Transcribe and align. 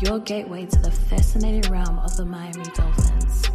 Your 0.00 0.18
gateway 0.20 0.66
to 0.66 0.78
the 0.78 0.90
fascinating 0.90 1.70
realm 1.70 1.98
of 1.98 2.16
the 2.16 2.24
Miami 2.24 2.64
Dolphins. 2.74 3.50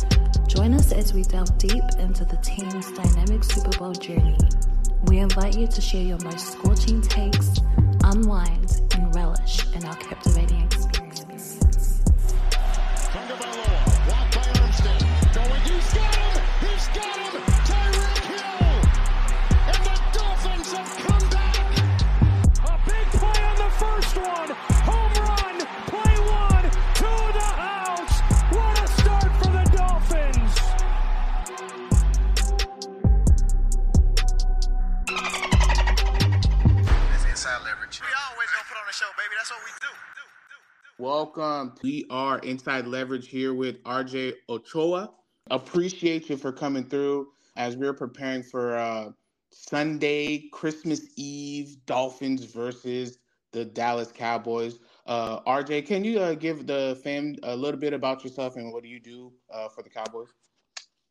Join 0.47 0.73
us 0.73 0.91
as 0.91 1.13
we 1.13 1.23
delve 1.23 1.57
deep 1.57 1.83
into 1.97 2.23
the 2.25 2.37
team's 2.43 2.91
dynamic 2.91 3.43
Super 3.43 3.77
Bowl 3.77 3.93
journey. 3.93 4.37
We 5.05 5.19
invite 5.19 5.57
you 5.57 5.67
to 5.67 5.81
share 5.81 6.03
your 6.03 6.19
most 6.23 6.53
scorching 6.53 7.01
takes, 7.01 7.59
unwind, 8.03 8.81
and 8.93 9.13
relish 9.15 9.65
in 9.73 9.85
our 9.85 9.95
captivating 9.95 10.34
Welcome. 41.17 41.75
We 41.81 42.05
are 42.09 42.39
Inside 42.39 42.87
Leverage 42.87 43.29
here 43.29 43.53
with 43.53 43.81
RJ 43.83 44.33
Ochoa. 44.49 45.11
Appreciate 45.49 46.29
you 46.29 46.35
for 46.35 46.51
coming 46.51 46.83
through 46.83 47.29
as 47.55 47.77
we're 47.77 47.93
preparing 47.93 48.43
for 48.43 48.75
uh, 48.75 49.11
Sunday, 49.49 50.49
Christmas 50.51 51.07
Eve, 51.15 51.77
Dolphins 51.85 52.43
versus 52.43 53.19
the 53.53 53.63
Dallas 53.63 54.11
Cowboys. 54.11 54.79
Uh, 55.05 55.39
RJ, 55.43 55.85
can 55.85 56.03
you 56.03 56.19
uh, 56.19 56.33
give 56.33 56.67
the 56.67 56.99
fam 57.01 57.37
a 57.43 57.55
little 57.55 57.79
bit 57.79 57.93
about 57.93 58.25
yourself 58.25 58.57
and 58.57 58.73
what 58.73 58.83
do 58.83 58.89
you 58.89 58.99
do 58.99 59.31
uh, 59.53 59.69
for 59.69 59.83
the 59.83 59.89
Cowboys? 59.89 60.27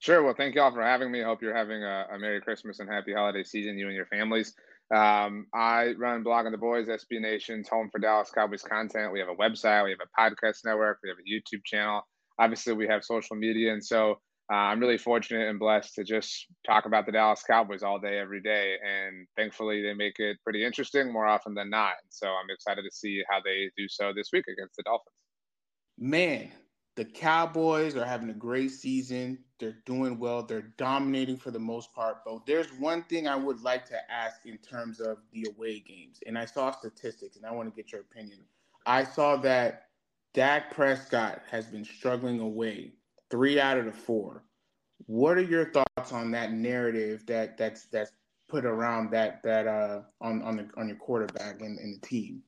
Sure. 0.00 0.22
Well, 0.22 0.34
thank 0.36 0.54
you 0.54 0.60
all 0.60 0.70
for 0.70 0.82
having 0.82 1.10
me. 1.10 1.22
I 1.22 1.24
hope 1.24 1.40
you're 1.40 1.56
having 1.56 1.82
a, 1.82 2.08
a 2.12 2.18
Merry 2.18 2.42
Christmas 2.42 2.78
and 2.78 2.90
Happy 2.90 3.14
Holiday 3.14 3.42
season, 3.42 3.78
you 3.78 3.86
and 3.86 3.96
your 3.96 4.04
families. 4.04 4.54
Um, 4.92 5.46
I 5.54 5.94
run 5.98 6.24
Blogging 6.24 6.52
the 6.52 6.58
Boys, 6.58 6.88
SB 6.88 7.20
Nation's 7.20 7.68
home 7.68 7.88
for 7.90 7.98
Dallas 7.98 8.30
Cowboys 8.30 8.62
content. 8.62 9.12
We 9.12 9.20
have 9.20 9.28
a 9.28 9.34
website, 9.34 9.84
we 9.84 9.90
have 9.90 10.00
a 10.00 10.20
podcast 10.20 10.58
network, 10.64 10.98
we 11.02 11.08
have 11.08 11.18
a 11.18 11.28
YouTube 11.28 11.64
channel. 11.64 12.02
Obviously, 12.38 12.74
we 12.74 12.86
have 12.88 13.04
social 13.04 13.36
media. 13.36 13.72
And 13.72 13.84
so 13.84 14.18
uh, 14.52 14.56
I'm 14.56 14.80
really 14.80 14.98
fortunate 14.98 15.48
and 15.48 15.58
blessed 15.58 15.94
to 15.94 16.04
just 16.04 16.46
talk 16.66 16.84
about 16.84 17.06
the 17.06 17.12
Dallas 17.12 17.42
Cowboys 17.46 17.82
all 17.82 17.98
day, 17.98 18.18
every 18.18 18.42
day. 18.42 18.76
And 18.84 19.26
thankfully, 19.36 19.82
they 19.82 19.94
make 19.94 20.18
it 20.18 20.36
pretty 20.44 20.64
interesting 20.64 21.12
more 21.12 21.26
often 21.26 21.54
than 21.54 21.70
not. 21.70 21.94
So 22.10 22.26
I'm 22.26 22.50
excited 22.50 22.82
to 22.82 22.94
see 22.94 23.22
how 23.30 23.38
they 23.42 23.70
do 23.76 23.86
so 23.88 24.12
this 24.14 24.30
week 24.32 24.44
against 24.48 24.76
the 24.76 24.82
Dolphins. 24.82 25.14
Man, 25.98 26.50
the 26.96 27.06
Cowboys 27.06 27.96
are 27.96 28.04
having 28.04 28.28
a 28.30 28.34
great 28.34 28.70
season. 28.70 29.43
They're 29.58 29.78
doing 29.86 30.18
well. 30.18 30.42
They're 30.42 30.72
dominating 30.76 31.36
for 31.36 31.50
the 31.50 31.58
most 31.58 31.92
part. 31.94 32.24
But 32.24 32.44
there's 32.46 32.72
one 32.72 33.04
thing 33.04 33.28
I 33.28 33.36
would 33.36 33.60
like 33.60 33.86
to 33.86 34.12
ask 34.12 34.46
in 34.46 34.58
terms 34.58 35.00
of 35.00 35.18
the 35.32 35.46
away 35.54 35.80
games. 35.80 36.20
And 36.26 36.36
I 36.36 36.44
saw 36.44 36.70
statistics, 36.70 37.36
and 37.36 37.46
I 37.46 37.52
want 37.52 37.68
to 37.68 37.74
get 37.74 37.92
your 37.92 38.00
opinion. 38.00 38.40
I 38.86 39.04
saw 39.04 39.36
that 39.36 39.88
Dak 40.34 40.74
Prescott 40.74 41.42
has 41.50 41.66
been 41.66 41.84
struggling 41.84 42.40
away 42.40 42.92
three 43.30 43.60
out 43.60 43.78
of 43.78 43.86
the 43.86 43.92
four. 43.92 44.44
What 45.06 45.38
are 45.38 45.42
your 45.42 45.70
thoughts 45.70 46.12
on 46.12 46.30
that 46.32 46.52
narrative 46.52 47.24
that 47.26 47.56
that's 47.56 47.86
that's 47.86 48.12
put 48.48 48.64
around 48.64 49.10
that 49.10 49.42
that 49.42 49.66
uh 49.66 50.02
on 50.20 50.42
on 50.42 50.56
the 50.56 50.68
on 50.76 50.88
your 50.88 50.96
quarterback 50.96 51.60
and, 51.60 51.78
and 51.78 52.00
the 52.00 52.06
team? 52.06 52.42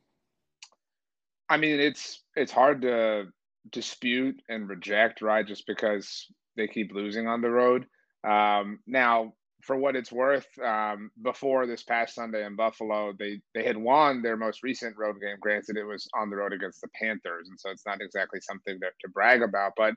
I 1.49 1.57
mean, 1.57 1.79
it's 1.79 2.25
it's 2.35 2.53
hard 2.53 2.83
to 2.83 3.29
dispute 3.71 4.43
and 4.49 4.69
reject, 4.69 5.23
right? 5.23 5.47
Just 5.47 5.67
because 5.67 6.27
they 6.57 6.69
keep 6.69 6.93
losing 6.93 7.27
on 7.27 7.41
the 7.41 7.51
road. 7.51 7.87
Um, 8.27 8.81
now, 8.87 9.35
for 9.63 9.77
what 9.77 9.97
it's 9.97 10.13
worth, 10.13 10.47
um, 10.65 11.11
before 11.23 11.67
this 11.67 11.83
past 11.83 12.15
Sunday 12.15 12.45
in 12.45 12.57
Buffalo, 12.57 13.13
they 13.19 13.41
they 13.55 13.65
had 13.65 13.77
won 13.77 14.23
their 14.23 14.37
most 14.37 14.63
recent 14.63 14.97
road 14.97 15.17
game. 15.21 15.37
Granted, 15.41 15.77
it 15.77 15.85
was 15.85 16.09
on 16.15 16.31
the 16.31 16.37
road 16.37 16.53
against 16.53 16.81
the 16.81 16.89
Panthers, 17.01 17.49
and 17.49 17.59
so 17.59 17.71
it's 17.71 17.87
not 17.87 18.01
exactly 18.01 18.41
something 18.41 18.79
to, 18.81 18.87
to 18.87 19.09
brag 19.13 19.43
about. 19.43 19.73
But 19.77 19.95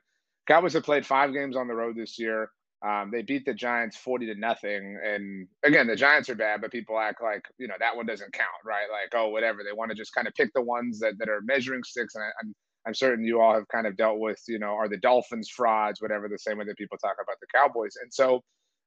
Cowboys 0.48 0.72
have 0.72 0.82
played 0.82 1.06
five 1.06 1.32
games 1.32 1.56
on 1.56 1.68
the 1.68 1.74
road 1.74 1.96
this 1.96 2.18
year. 2.18 2.50
Um, 2.84 3.10
they 3.12 3.22
beat 3.22 3.44
the 3.44 3.54
Giants 3.54 3.96
forty 3.96 4.26
to 4.26 4.34
nothing, 4.34 4.98
and 5.04 5.46
again, 5.62 5.86
the 5.86 5.96
Giants 5.96 6.30
are 6.30 6.34
bad, 6.34 6.62
but 6.62 6.72
people 6.72 6.98
act 6.98 7.22
like 7.22 7.44
you 7.58 7.68
know 7.68 7.74
that 7.78 7.94
one 7.94 8.06
doesn't 8.06 8.32
count, 8.32 8.48
right? 8.64 8.86
Like, 8.90 9.12
oh, 9.14 9.28
whatever. 9.28 9.62
They 9.62 9.76
want 9.76 9.90
to 9.90 9.96
just 9.96 10.14
kind 10.14 10.26
of 10.26 10.34
pick 10.34 10.50
the 10.54 10.62
ones 10.62 10.98
that, 11.00 11.18
that 11.18 11.28
are 11.28 11.42
measuring 11.42 11.84
sticks, 11.84 12.14
and 12.14 12.24
I, 12.24 12.30
I'm 12.86 12.94
certain 12.94 13.24
you 13.24 13.40
all 13.40 13.54
have 13.54 13.68
kind 13.68 13.86
of 13.86 13.96
dealt 13.96 14.18
with, 14.18 14.40
you 14.48 14.58
know, 14.58 14.72
are 14.72 14.88
the 14.88 14.96
Dolphins 14.96 15.50
frauds, 15.50 16.00
whatever, 16.00 16.28
the 16.28 16.38
same 16.38 16.58
way 16.58 16.64
that 16.64 16.78
people 16.78 16.98
talk 16.98 17.16
about 17.22 17.36
the 17.40 17.46
Cowboys. 17.54 17.94
And 18.02 18.12
so, 18.12 18.42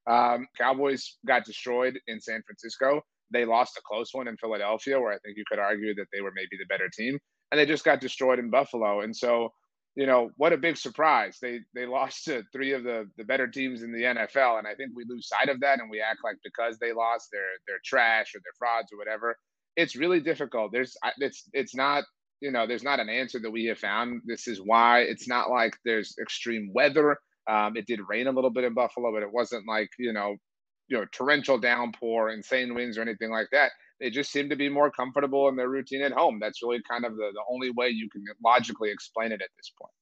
um, 0.08 0.48
Cowboys 0.58 1.18
got 1.26 1.46
destroyed 1.46 2.00
in 2.08 2.20
San 2.20 2.42
Francisco. 2.46 3.02
They 3.32 3.46
lost 3.46 3.78
a 3.78 3.82
close 3.86 4.14
one 4.14 4.28
in 4.28 4.38
Philadelphia, 4.38 5.00
where 5.00 5.14
I 5.14 5.18
think 5.20 5.38
you 5.38 5.44
could 5.48 5.60
argue 5.60 5.96
that 5.96 6.08
they 6.12 6.22
were 6.22 6.34
maybe 6.36 6.58
the 6.60 6.66
better 6.68 6.90
team, 6.90 7.18
and 7.52 7.60
they 7.60 7.66
just 7.66 7.86
got 7.86 8.02
destroyed 8.02 8.40
in 8.40 8.50
Buffalo. 8.50 9.02
And 9.02 9.16
so, 9.16 9.54
you 9.96 10.06
know, 10.06 10.32
what 10.38 10.54
a 10.54 10.58
big 10.58 10.78
surprise. 10.78 11.38
They 11.42 11.60
they 11.74 11.86
lost 12.00 12.26
to 12.26 12.44
three 12.52 12.74
of 12.74 12.84
the 12.84 13.10
the 13.18 13.24
better 13.24 13.48
teams 13.48 13.84
in 13.84 13.92
the 13.92 14.04
NFL, 14.04 14.60
and 14.60 14.68
I 14.68 14.76
think 14.76 14.92
we 14.96 15.06
lose 15.08 15.28
sight 15.28 15.50
of 15.50 15.60
that, 15.62 15.80
and 15.80 15.90
we 15.90 16.02
act 16.02 16.20
like 16.24 16.38
because 16.44 16.78
they 16.80 16.94
lost, 16.94 17.30
they're 17.32 17.42
they're 17.68 17.82
trash 17.86 18.36
or 18.36 18.40
they're 18.44 18.54
frauds 18.58 18.92
or 18.92 18.98
whatever. 18.98 19.38
It's 19.76 19.96
really 19.96 20.20
difficult. 20.20 20.72
There's 20.72 20.96
it's 21.18 21.50
it's 21.54 21.76
not 21.76 22.04
you 22.44 22.52
know 22.52 22.68
there's 22.68 22.84
not 22.84 23.00
an 23.00 23.10
answer 23.10 23.40
that 23.40 23.52
we 23.52 23.66
have 23.66 23.80
found. 23.80 24.22
This 24.26 24.48
is 24.48 24.60
why 24.60 25.02
it's 25.02 25.28
not 25.28 25.50
like 25.50 25.76
there's 25.86 26.16
extreme 26.22 26.72
weather. 26.74 27.18
Um, 27.50 27.76
it 27.76 27.88
did 27.88 28.00
rain 28.08 28.28
a 28.28 28.32
little 28.32 28.52
bit 28.52 28.64
in 28.64 28.74
Buffalo, 28.74 29.12
but 29.12 29.24
it 29.24 29.32
wasn't 29.32 29.68
like 29.68 29.90
you 29.98 30.14
know 30.14 30.36
you 30.88 30.98
know 30.98 31.06
torrential 31.12 31.58
downpour, 31.58 32.30
insane 32.30 32.76
winds, 32.76 32.98
or 32.98 33.02
anything 33.02 33.32
like 33.32 33.48
that 33.52 33.72
they 34.04 34.10
just 34.10 34.34
seem 34.34 34.50
to 34.50 34.56
be 34.58 34.68
more 34.68 34.92
comfortable 34.92 35.48
in 35.48 35.56
their 35.56 35.70
routine 35.70 36.02
at 36.02 36.12
home. 36.12 36.38
That's 36.38 36.62
really 36.62 36.82
kind 36.90 37.06
of 37.06 37.16
the, 37.16 37.32
the 37.34 37.44
only 37.50 37.72
way 37.72 37.88
you 37.88 38.10
can 38.10 38.26
logically 38.44 38.92
explain 38.92 39.32
it 39.32 39.42
at 39.42 39.48
this 39.56 39.72
point. 39.80 39.94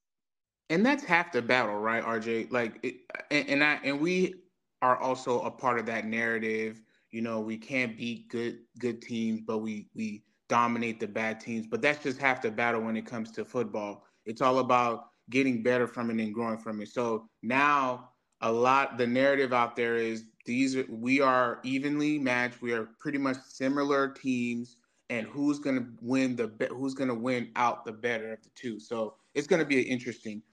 And 0.71 0.83
that's 0.83 1.03
half 1.03 1.31
the 1.31 1.41
battle, 1.41 1.75
right, 1.75 2.03
RJ? 2.03 2.51
Like, 2.51 2.79
it, 2.81 2.95
and, 3.29 3.49
and 3.49 3.63
I 3.63 3.79
and 3.83 4.01
we 4.01 4.33
are 4.81 4.97
also 4.97 5.41
a 5.41 5.51
part 5.51 5.79
of 5.79 5.85
that 5.85 6.05
narrative. 6.05 6.81
You 7.11 7.21
know, 7.21 7.41
we 7.41 7.57
can't 7.57 7.95
beat 7.95 8.29
good 8.29 8.59
good 8.79 9.03
teams, 9.03 9.41
but 9.45 9.59
we 9.59 9.89
we 9.93 10.23
dominate 10.51 11.00
the 11.00 11.07
bad 11.07 11.39
teams. 11.39 11.65
But 11.65 11.81
that's 11.81 12.03
just 12.03 12.19
half 12.19 12.42
the 12.42 12.51
battle 12.51 12.81
when 12.81 12.98
it 12.98 13.06
comes 13.06 13.31
to 13.31 13.45
football. 13.45 14.03
It's 14.25 14.42
all 14.42 14.59
about 14.59 15.06
getting 15.30 15.63
better 15.63 15.88
from 15.88 16.09
it 16.09 16.21
and 16.21 16.33
growing 16.33 16.57
from 16.57 16.81
it. 16.81 16.89
So 16.89 17.30
now 17.42 18.09
a 18.42 18.51
lot 18.51 18.98
the 18.98 19.07
narrative 19.07 19.53
out 19.53 19.77
there 19.77 19.95
is 19.95 20.25
these 20.45 20.75
we 20.89 21.21
are 21.21 21.62
evenly 21.63 22.19
matched. 22.19 22.62
We 22.62 22.74
are 22.74 22.89
pretty 23.00 23.18
much 23.18 23.38
similar 23.48 24.09
teams, 24.09 24.75
and 25.09 25.25
who's 25.25 25.57
going 25.57 25.77
to 25.77 25.86
win 26.01 26.36
the 26.36 26.51
who's 26.69 26.95
going 26.95 27.07
to 27.07 27.15
win 27.15 27.50
out 27.56 27.86
the 27.86 27.94
better 27.94 28.33
of 28.33 28.44
the 28.44 28.50
two. 28.53 28.77
So 28.77 29.15
it's 29.33 29.48
going 29.48 29.62
to 29.62 29.65
be 29.65 29.81
interesting. 29.81 30.44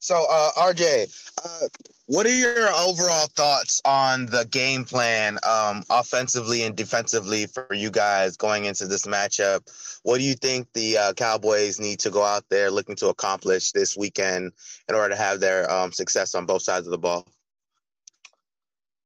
So, 0.00 0.26
uh, 0.30 0.50
RJ, 0.56 1.12
uh, 1.44 1.68
what 2.06 2.24
are 2.24 2.34
your 2.34 2.68
overall 2.68 3.26
thoughts 3.34 3.82
on 3.84 4.26
the 4.26 4.46
game 4.50 4.84
plan, 4.84 5.38
um, 5.46 5.82
offensively 5.90 6.62
and 6.62 6.76
defensively, 6.76 7.46
for 7.46 7.66
you 7.74 7.90
guys 7.90 8.36
going 8.36 8.64
into 8.64 8.86
this 8.86 9.06
matchup? 9.06 9.60
What 10.04 10.18
do 10.18 10.24
you 10.24 10.34
think 10.34 10.72
the 10.72 10.98
uh, 10.98 11.12
Cowboys 11.14 11.80
need 11.80 11.98
to 12.00 12.10
go 12.10 12.22
out 12.22 12.44
there 12.48 12.70
looking 12.70 12.96
to 12.96 13.08
accomplish 13.08 13.72
this 13.72 13.96
weekend 13.96 14.52
in 14.88 14.94
order 14.94 15.14
to 15.14 15.20
have 15.20 15.40
their 15.40 15.70
um, 15.70 15.92
success 15.92 16.34
on 16.34 16.46
both 16.46 16.62
sides 16.62 16.86
of 16.86 16.92
the 16.92 16.98
ball? 16.98 17.26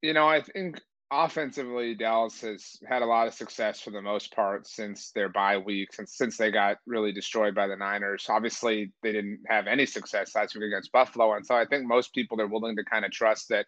You 0.03 0.13
know, 0.13 0.29
I 0.29 0.43
think 0.43 0.81
offensively, 1.13 1.95
Dallas 1.95 2.41
has 2.41 2.79
had 2.89 3.03
a 3.03 3.07
lot 3.07 3.29
of 3.29 3.35
success 3.35 3.81
for 3.81 3.91
the 3.91 4.01
most 4.01 4.35
part 4.35 4.67
since 4.67 5.13
their 5.13 5.29
bye 5.29 5.59
week, 5.59 5.93
since 5.93 6.17
since 6.17 6.37
they 6.37 6.51
got 6.51 6.79
really 6.87 7.13
destroyed 7.13 7.55
by 7.55 7.67
the 7.67 7.77
Niners. 7.77 8.27
Obviously, 8.29 8.93
they 9.03 9.13
didn't 9.13 9.41
have 9.47 9.67
any 9.67 9.87
success 9.87 10.35
last 10.35 10.55
week 10.55 10.65
against 10.65 10.91
Buffalo, 10.91 11.35
and 11.35 11.47
so 11.47 11.55
I 11.55 11.67
think 11.67 11.87
most 11.87 12.15
people 12.15 12.41
are 12.41 12.49
willing 12.49 12.77
to 12.77 12.85
kind 12.85 13.05
of 13.05 13.13
trust 13.13 13.49
that. 13.51 13.67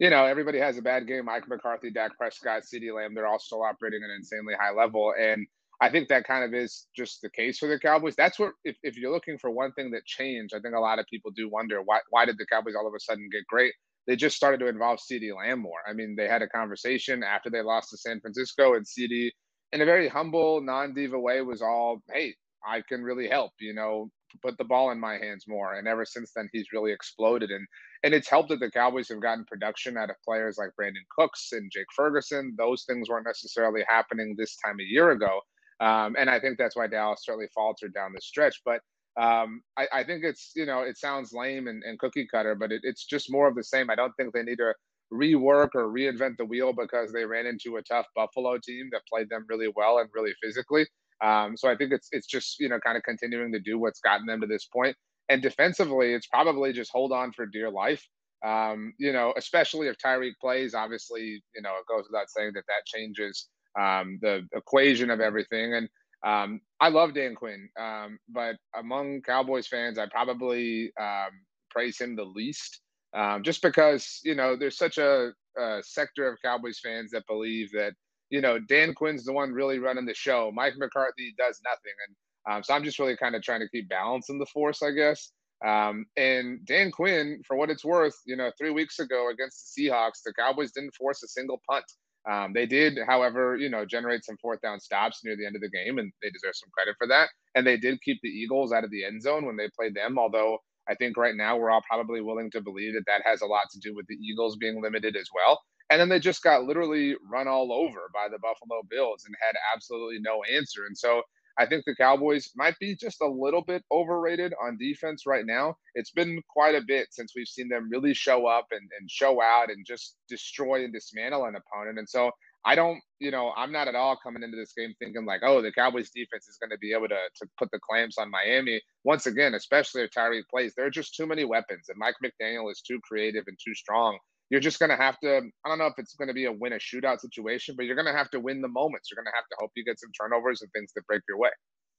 You 0.00 0.10
know, 0.10 0.24
everybody 0.24 0.58
has 0.58 0.76
a 0.76 0.82
bad 0.82 1.06
game. 1.06 1.26
Mike 1.26 1.46
McCarthy, 1.48 1.88
Dak 1.88 2.16
Prescott, 2.18 2.62
CeeDee 2.64 2.92
Lamb, 2.92 3.14
they're 3.14 3.28
all 3.28 3.38
still 3.38 3.62
operating 3.62 4.02
at 4.02 4.10
an 4.10 4.16
insanely 4.16 4.54
high 4.58 4.72
level. 4.72 5.14
And 5.16 5.46
I 5.80 5.88
think 5.88 6.08
that 6.08 6.24
kind 6.24 6.42
of 6.42 6.52
is 6.52 6.88
just 6.96 7.22
the 7.22 7.30
case 7.30 7.58
for 7.58 7.68
the 7.68 7.78
Cowboys. 7.78 8.16
That's 8.16 8.36
what, 8.36 8.54
if, 8.64 8.76
if 8.82 8.96
you're 8.96 9.12
looking 9.12 9.38
for 9.38 9.52
one 9.52 9.70
thing 9.74 9.92
that 9.92 10.04
changed, 10.04 10.52
I 10.52 10.58
think 10.58 10.74
a 10.74 10.80
lot 10.80 10.98
of 10.98 11.06
people 11.06 11.30
do 11.30 11.48
wonder 11.48 11.80
why, 11.80 12.00
why 12.10 12.24
did 12.24 12.38
the 12.38 12.46
Cowboys 12.46 12.74
all 12.76 12.88
of 12.88 12.94
a 12.94 12.98
sudden 12.98 13.28
get 13.30 13.46
great? 13.46 13.72
They 14.06 14.16
just 14.16 14.36
started 14.36 14.58
to 14.60 14.68
involve 14.68 14.98
CeeDee 15.00 15.34
Lamb 15.36 15.60
more. 15.60 15.80
I 15.88 15.92
mean, 15.92 16.14
they 16.16 16.28
had 16.28 16.42
a 16.42 16.48
conversation 16.48 17.22
after 17.22 17.50
they 17.50 17.62
lost 17.62 17.90
to 17.90 17.96
San 17.96 18.20
Francisco, 18.20 18.74
and 18.74 18.84
CeeDee, 18.84 19.30
in 19.72 19.80
a 19.80 19.84
very 19.84 20.08
humble, 20.08 20.60
non 20.60 20.94
diva 20.94 21.18
way, 21.18 21.40
was 21.42 21.62
all, 21.62 22.02
"Hey, 22.12 22.34
I 22.66 22.82
can 22.82 23.02
really 23.02 23.28
help." 23.28 23.52
You 23.60 23.74
know, 23.74 24.10
put 24.42 24.56
the 24.58 24.64
ball 24.64 24.90
in 24.90 24.98
my 25.00 25.18
hands 25.18 25.44
more. 25.48 25.74
And 25.74 25.86
ever 25.88 26.04
since 26.04 26.32
then, 26.34 26.48
he's 26.52 26.72
really 26.72 26.92
exploded. 26.92 27.50
And 27.50 27.66
and 28.02 28.12
it's 28.12 28.28
helped 28.28 28.50
that 28.50 28.60
the 28.60 28.70
Cowboys 28.70 29.08
have 29.08 29.22
gotten 29.22 29.44
production 29.46 29.96
out 29.96 30.10
of 30.10 30.16
players 30.26 30.58
like 30.58 30.70
Brandin 30.78 31.06
Cooks 31.16 31.48
and 31.52 31.70
Jake 31.72 31.86
Ferguson. 31.96 32.54
Those 32.58 32.84
things 32.84 33.08
weren't 33.08 33.26
necessarily 33.26 33.82
happening 33.88 34.34
this 34.36 34.56
time 34.64 34.76
a 34.78 34.84
year 34.84 35.10
ago. 35.12 35.40
Um, 35.80 36.14
and 36.18 36.28
I 36.28 36.38
think 36.38 36.58
that's 36.58 36.76
why 36.76 36.86
Dallas 36.86 37.24
certainly 37.24 37.48
faltered 37.54 37.94
down 37.94 38.12
the 38.14 38.20
stretch. 38.20 38.60
But 38.64 38.80
um, 39.20 39.62
I, 39.76 39.86
I, 39.92 40.04
think 40.04 40.24
it's 40.24 40.52
you 40.56 40.66
know 40.66 40.80
it 40.80 40.98
sounds 40.98 41.32
lame 41.32 41.68
and, 41.68 41.82
and 41.84 41.98
cookie 41.98 42.26
cutter, 42.30 42.54
but 42.54 42.72
it, 42.72 42.80
it's 42.82 43.04
just 43.04 43.30
more 43.30 43.46
of 43.46 43.54
the 43.54 43.62
same. 43.62 43.88
I 43.88 43.94
don't 43.94 44.12
think 44.16 44.32
they 44.32 44.42
need 44.42 44.58
to 44.58 44.74
rework 45.12 45.70
or 45.74 45.92
reinvent 45.92 46.36
the 46.36 46.44
wheel 46.44 46.72
because 46.72 47.12
they 47.12 47.24
ran 47.24 47.46
into 47.46 47.76
a 47.76 47.82
tough 47.82 48.06
Buffalo 48.16 48.58
team 48.58 48.88
that 48.92 49.02
played 49.08 49.28
them 49.28 49.46
really 49.48 49.68
well 49.76 49.98
and 49.98 50.08
really 50.12 50.32
physically. 50.42 50.86
Um, 51.22 51.56
so 51.56 51.70
I 51.70 51.76
think 51.76 51.92
it's 51.92 52.08
it's 52.10 52.26
just 52.26 52.58
you 52.58 52.68
know 52.68 52.80
kind 52.80 52.96
of 52.96 53.04
continuing 53.04 53.52
to 53.52 53.60
do 53.60 53.78
what's 53.78 54.00
gotten 54.00 54.26
them 54.26 54.40
to 54.40 54.46
this 54.46 54.66
point. 54.66 54.96
And 55.28 55.40
defensively, 55.40 56.12
it's 56.12 56.26
probably 56.26 56.72
just 56.72 56.90
hold 56.92 57.12
on 57.12 57.32
for 57.32 57.46
dear 57.46 57.70
life. 57.70 58.04
Um, 58.44 58.92
you 58.98 59.12
know, 59.12 59.32
especially 59.36 59.86
if 59.86 59.96
Tyreek 60.04 60.34
plays. 60.40 60.74
Obviously, 60.74 61.42
you 61.54 61.62
know 61.62 61.74
it 61.78 61.86
goes 61.88 62.06
without 62.10 62.30
saying 62.30 62.52
that 62.54 62.64
that 62.66 62.84
changes 62.84 63.48
um, 63.78 64.18
the 64.22 64.42
equation 64.54 65.10
of 65.10 65.20
everything. 65.20 65.74
And 65.74 65.88
um, 66.24 66.60
I 66.80 66.88
love 66.88 67.14
Dan 67.14 67.34
Quinn, 67.34 67.68
um, 67.78 68.18
but 68.28 68.56
among 68.78 69.22
Cowboys 69.22 69.66
fans, 69.66 69.98
I 69.98 70.06
probably 70.06 70.90
um, 71.00 71.30
praise 71.70 72.00
him 72.00 72.16
the 72.16 72.24
least, 72.24 72.80
um, 73.14 73.42
just 73.42 73.60
because 73.60 74.20
you 74.24 74.34
know 74.34 74.56
there's 74.56 74.78
such 74.78 74.98
a, 74.98 75.32
a, 75.58 75.82
sector 75.82 76.26
of 76.26 76.38
Cowboys 76.42 76.80
fans 76.82 77.10
that 77.10 77.26
believe 77.26 77.70
that 77.72 77.92
you 78.30 78.40
know 78.40 78.58
Dan 78.58 78.94
Quinn's 78.94 79.24
the 79.24 79.32
one 79.32 79.52
really 79.52 79.78
running 79.78 80.06
the 80.06 80.14
show. 80.14 80.50
Mike 80.54 80.74
McCarthy 80.78 81.34
does 81.36 81.60
nothing, 81.64 81.94
and 82.08 82.56
um, 82.56 82.62
so 82.62 82.74
I'm 82.74 82.84
just 82.84 82.98
really 82.98 83.16
kind 83.16 83.34
of 83.34 83.42
trying 83.42 83.60
to 83.60 83.68
keep 83.68 83.88
balance 83.88 84.30
in 84.30 84.38
the 84.38 84.46
force, 84.46 84.82
I 84.82 84.92
guess. 84.92 85.30
Um, 85.64 86.06
and 86.16 86.64
Dan 86.66 86.90
Quinn, 86.90 87.40
for 87.46 87.56
what 87.56 87.70
it's 87.70 87.84
worth, 87.84 88.16
you 88.26 88.36
know, 88.36 88.50
three 88.58 88.70
weeks 88.70 88.98
ago 88.98 89.30
against 89.30 89.74
the 89.74 89.88
Seahawks, 89.88 90.22
the 90.24 90.34
Cowboys 90.38 90.72
didn't 90.72 90.94
force 90.94 91.22
a 91.22 91.28
single 91.28 91.60
punt. 91.68 91.84
Um, 92.30 92.52
they 92.54 92.66
did, 92.66 92.98
however, 93.06 93.56
you 93.56 93.68
know, 93.68 93.84
generate 93.84 94.24
some 94.24 94.38
fourth 94.38 94.60
down 94.62 94.80
stops 94.80 95.20
near 95.24 95.36
the 95.36 95.46
end 95.46 95.56
of 95.56 95.62
the 95.62 95.68
game, 95.70 95.98
and 95.98 96.12
they 96.22 96.30
deserve 96.30 96.54
some 96.56 96.70
credit 96.72 96.96
for 96.98 97.06
that. 97.08 97.28
And 97.54 97.66
they 97.66 97.76
did 97.76 98.00
keep 98.02 98.18
the 98.22 98.28
Eagles 98.30 98.72
out 98.72 98.84
of 98.84 98.90
the 98.90 99.04
end 99.04 99.22
zone 99.22 99.44
when 99.44 99.56
they 99.56 99.68
played 99.78 99.94
them, 99.94 100.18
although 100.18 100.58
I 100.88 100.94
think 100.94 101.16
right 101.16 101.34
now 101.34 101.56
we're 101.56 101.70
all 101.70 101.82
probably 101.88 102.20
willing 102.20 102.50
to 102.52 102.60
believe 102.60 102.94
that 102.94 103.04
that 103.06 103.22
has 103.24 103.40
a 103.42 103.46
lot 103.46 103.64
to 103.72 103.80
do 103.80 103.94
with 103.94 104.06
the 104.06 104.16
Eagles 104.16 104.56
being 104.56 104.82
limited 104.82 105.16
as 105.16 105.28
well. 105.34 105.60
And 105.90 106.00
then 106.00 106.08
they 106.08 106.18
just 106.18 106.42
got 106.42 106.64
literally 106.64 107.14
run 107.30 107.46
all 107.46 107.72
over 107.72 108.10
by 108.12 108.28
the 108.30 108.38
Buffalo 108.38 108.82
Bills 108.90 109.24
and 109.26 109.34
had 109.40 109.54
absolutely 109.74 110.18
no 110.20 110.42
answer. 110.44 110.86
And 110.86 110.96
so 110.96 111.22
I 111.58 111.66
think 111.66 111.84
the 111.84 111.94
Cowboys 111.94 112.50
might 112.56 112.78
be 112.80 112.96
just 112.96 113.20
a 113.20 113.28
little 113.28 113.62
bit 113.62 113.82
overrated 113.92 114.54
on 114.60 114.76
defense 114.76 115.24
right 115.26 115.46
now. 115.46 115.76
It's 115.94 116.10
been 116.10 116.40
quite 116.48 116.74
a 116.74 116.82
bit 116.86 117.08
since 117.10 117.32
we've 117.36 117.46
seen 117.46 117.68
them 117.68 117.88
really 117.90 118.14
show 118.14 118.46
up 118.46 118.66
and, 118.72 118.88
and 118.98 119.10
show 119.10 119.40
out 119.40 119.70
and 119.70 119.86
just 119.86 120.16
destroy 120.28 120.84
and 120.84 120.92
dismantle 120.92 121.44
an 121.44 121.56
opponent. 121.56 121.98
And 121.98 122.08
so 122.08 122.32
I 122.64 122.74
don't, 122.74 123.00
you 123.20 123.30
know, 123.30 123.52
I'm 123.56 123.72
not 123.72 123.88
at 123.88 123.94
all 123.94 124.16
coming 124.16 124.42
into 124.42 124.56
this 124.56 124.72
game 124.72 124.94
thinking 124.98 125.26
like, 125.26 125.42
oh, 125.44 125.60
the 125.62 125.70
Cowboys 125.70 126.10
defense 126.10 126.48
is 126.48 126.56
going 126.56 126.70
to 126.70 126.78
be 126.78 126.92
able 126.92 127.08
to, 127.08 127.18
to 127.36 127.46
put 127.58 127.70
the 127.70 127.78
clamps 127.78 128.18
on 128.18 128.30
Miami. 128.30 128.80
Once 129.04 129.26
again, 129.26 129.54
especially 129.54 130.02
if 130.02 130.10
Tyreek 130.10 130.48
plays, 130.50 130.72
there 130.74 130.86
are 130.86 130.90
just 130.90 131.14
too 131.14 131.26
many 131.26 131.44
weapons. 131.44 131.88
And 131.88 131.98
Mike 131.98 132.16
McDaniel 132.24 132.70
is 132.72 132.80
too 132.80 132.98
creative 133.04 133.44
and 133.46 133.58
too 133.62 133.74
strong 133.74 134.18
you're 134.50 134.60
just 134.60 134.78
going 134.78 134.90
to 134.90 134.96
have 134.96 135.18
to 135.20 135.38
i 135.64 135.68
don't 135.68 135.78
know 135.78 135.86
if 135.86 135.94
it's 135.98 136.14
going 136.14 136.28
to 136.28 136.34
be 136.34 136.44
a 136.44 136.52
win 136.52 136.72
a 136.72 136.76
shootout 136.76 137.20
situation 137.20 137.74
but 137.76 137.86
you're 137.86 137.96
going 137.96 138.06
to 138.06 138.12
have 138.12 138.30
to 138.30 138.40
win 138.40 138.60
the 138.60 138.68
moments. 138.68 139.10
You're 139.10 139.22
going 139.22 139.32
to 139.32 139.36
have 139.36 139.48
to 139.50 139.56
hope 139.58 139.70
you 139.74 139.84
get 139.84 139.98
some 140.00 140.10
turnovers 140.12 140.62
and 140.62 140.70
things 140.72 140.92
that 140.94 141.06
break 141.06 141.22
your 141.28 141.38
way. 141.38 141.50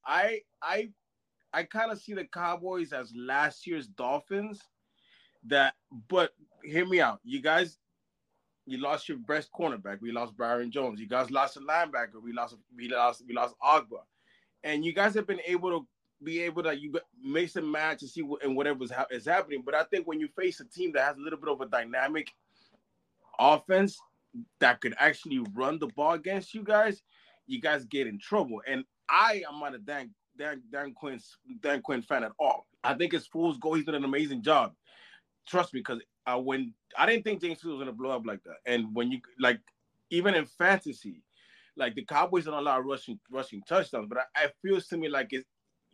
I 0.06 0.42
i 0.62 0.90
i 1.54 1.64
kind 1.64 1.92
of 1.92 2.00
see 2.00 2.14
the 2.14 2.26
cowboys 2.34 2.94
as 2.94 3.12
last 3.16 3.66
year's 3.68 3.88
dolphins 3.88 4.60
that 5.48 5.74
but 6.10 6.32
hear 6.64 6.86
me 6.86 7.02
out. 7.02 7.20
You 7.24 7.42
guys 7.42 7.78
you 8.68 8.80
lost 8.80 9.08
your 9.08 9.20
best 9.20 9.50
cornerback. 9.58 10.02
We 10.02 10.12
lost 10.12 10.36
Byron 10.36 10.72
Jones. 10.72 11.00
You 11.00 11.08
guys 11.08 11.30
lost 11.30 11.58
a 11.58 11.60
linebacker. 11.60 12.22
We 12.24 12.34
lost 12.34 12.56
we 12.76 12.90
lost 12.90 13.24
we 13.28 13.34
lost 13.34 13.56
Ogbah 13.64 14.04
and 14.66 14.84
you 14.84 14.94
guys 14.94 15.14
have 15.14 15.28
been 15.28 15.42
able 15.46 15.70
to 15.70 15.88
be 16.26 16.42
able 16.42 16.64
to 16.64 16.78
you 16.78 16.94
make 17.24 17.50
some 17.50 17.72
match 17.72 18.02
and 18.02 18.10
see 18.10 18.22
what 18.22 18.44
and 18.44 18.56
whatever 18.56 18.84
is 19.12 19.26
happening. 19.26 19.62
But 19.64 19.76
I 19.76 19.84
think 19.84 20.08
when 20.08 20.20
you 20.20 20.28
face 20.38 20.60
a 20.60 20.66
team 20.66 20.92
that 20.94 21.04
has 21.04 21.18
a 21.18 21.22
little 21.22 21.40
bit 21.40 21.50
of 21.50 21.62
a 21.62 21.68
dynamic 21.68 22.32
offense 23.40 23.98
that 24.60 24.82
could 24.82 24.96
actually 25.00 25.40
run 25.54 25.80
the 25.80 25.88
ball 25.88 26.14
against 26.14 26.54
you 26.54 26.64
guys, 26.64 27.02
you 27.48 27.62
guys 27.62 27.86
get 27.86 28.08
in 28.08 28.20
trouble. 28.20 28.62
And 28.68 28.84
I 29.10 29.44
am 29.48 29.60
not 29.60 29.76
a 29.76 29.78
Dan 29.78 30.12
Dan, 30.38 30.62
Dan 30.72 30.94
Quinn 30.94 31.20
Dan 31.62 31.82
Quinn 31.82 32.02
fan 32.02 32.24
at 32.24 32.32
all. 32.40 32.66
I 32.84 32.94
think 32.94 33.14
it's 33.14 33.28
fool's 33.28 33.58
goal. 33.58 33.76
He's 33.76 33.86
done 33.86 33.96
an 33.96 34.04
amazing 34.04 34.42
job. 34.42 34.74
Trust 35.48 35.74
me, 35.74 35.80
because 35.80 36.02
uh, 36.26 36.40
when 36.40 36.74
I 36.98 37.06
didn't 37.06 37.24
think 37.24 37.42
James 37.42 37.62
Fields 37.62 37.78
was 37.78 37.80
gonna 37.80 37.96
blow 37.96 38.12
up 38.12 38.26
like 38.26 38.44
that, 38.44 38.58
and 38.66 38.94
when 38.94 39.12
you 39.12 39.20
like 39.40 39.60
even 40.10 40.34
in 40.34 40.46
fantasy, 40.46 41.22
like 41.78 41.96
the 41.96 42.04
Cowboys 42.04 42.46
don't 42.46 42.56
allow 42.56 42.80
rushing 42.80 43.20
rushing 43.32 43.62
touchdowns, 43.68 44.08
but 44.10 44.20
I, 44.20 44.46
I 44.46 44.48
feel 44.62 44.82
to 44.82 44.98
me 44.98 45.08
like 45.08 45.28
it's 45.32 45.46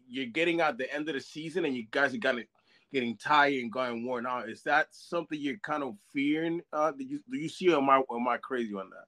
you're 0.08 0.26
getting 0.28 0.62
out 0.62 0.78
the 0.78 0.94
end 0.94 1.08
of 1.10 1.16
the 1.16 1.22
season 1.22 1.66
and 1.66 1.76
you 1.76 1.86
guys 1.92 2.14
are 2.14 2.20
kind 2.20 2.40
of 2.40 2.46
getting 2.92 3.18
tired 3.18 3.54
and 3.54 3.72
going 3.72 4.06
worn 4.06 4.26
out. 4.26 4.50
Is 4.50 4.64
that 4.64 4.88
something 4.92 5.40
you're 5.40 5.58
kind 5.58 5.84
of 5.84 5.96
fearing? 6.14 6.62
Uh, 6.74 6.92
do 6.92 7.04
you 7.04 7.20
do 7.32 7.38
you 7.38 7.50
see? 7.50 7.74
Am 7.74 7.90
I 7.90 7.98
am 7.98 8.28
I 8.28 8.38
crazy 8.38 8.74
on 8.74 8.90
that? 8.90 9.06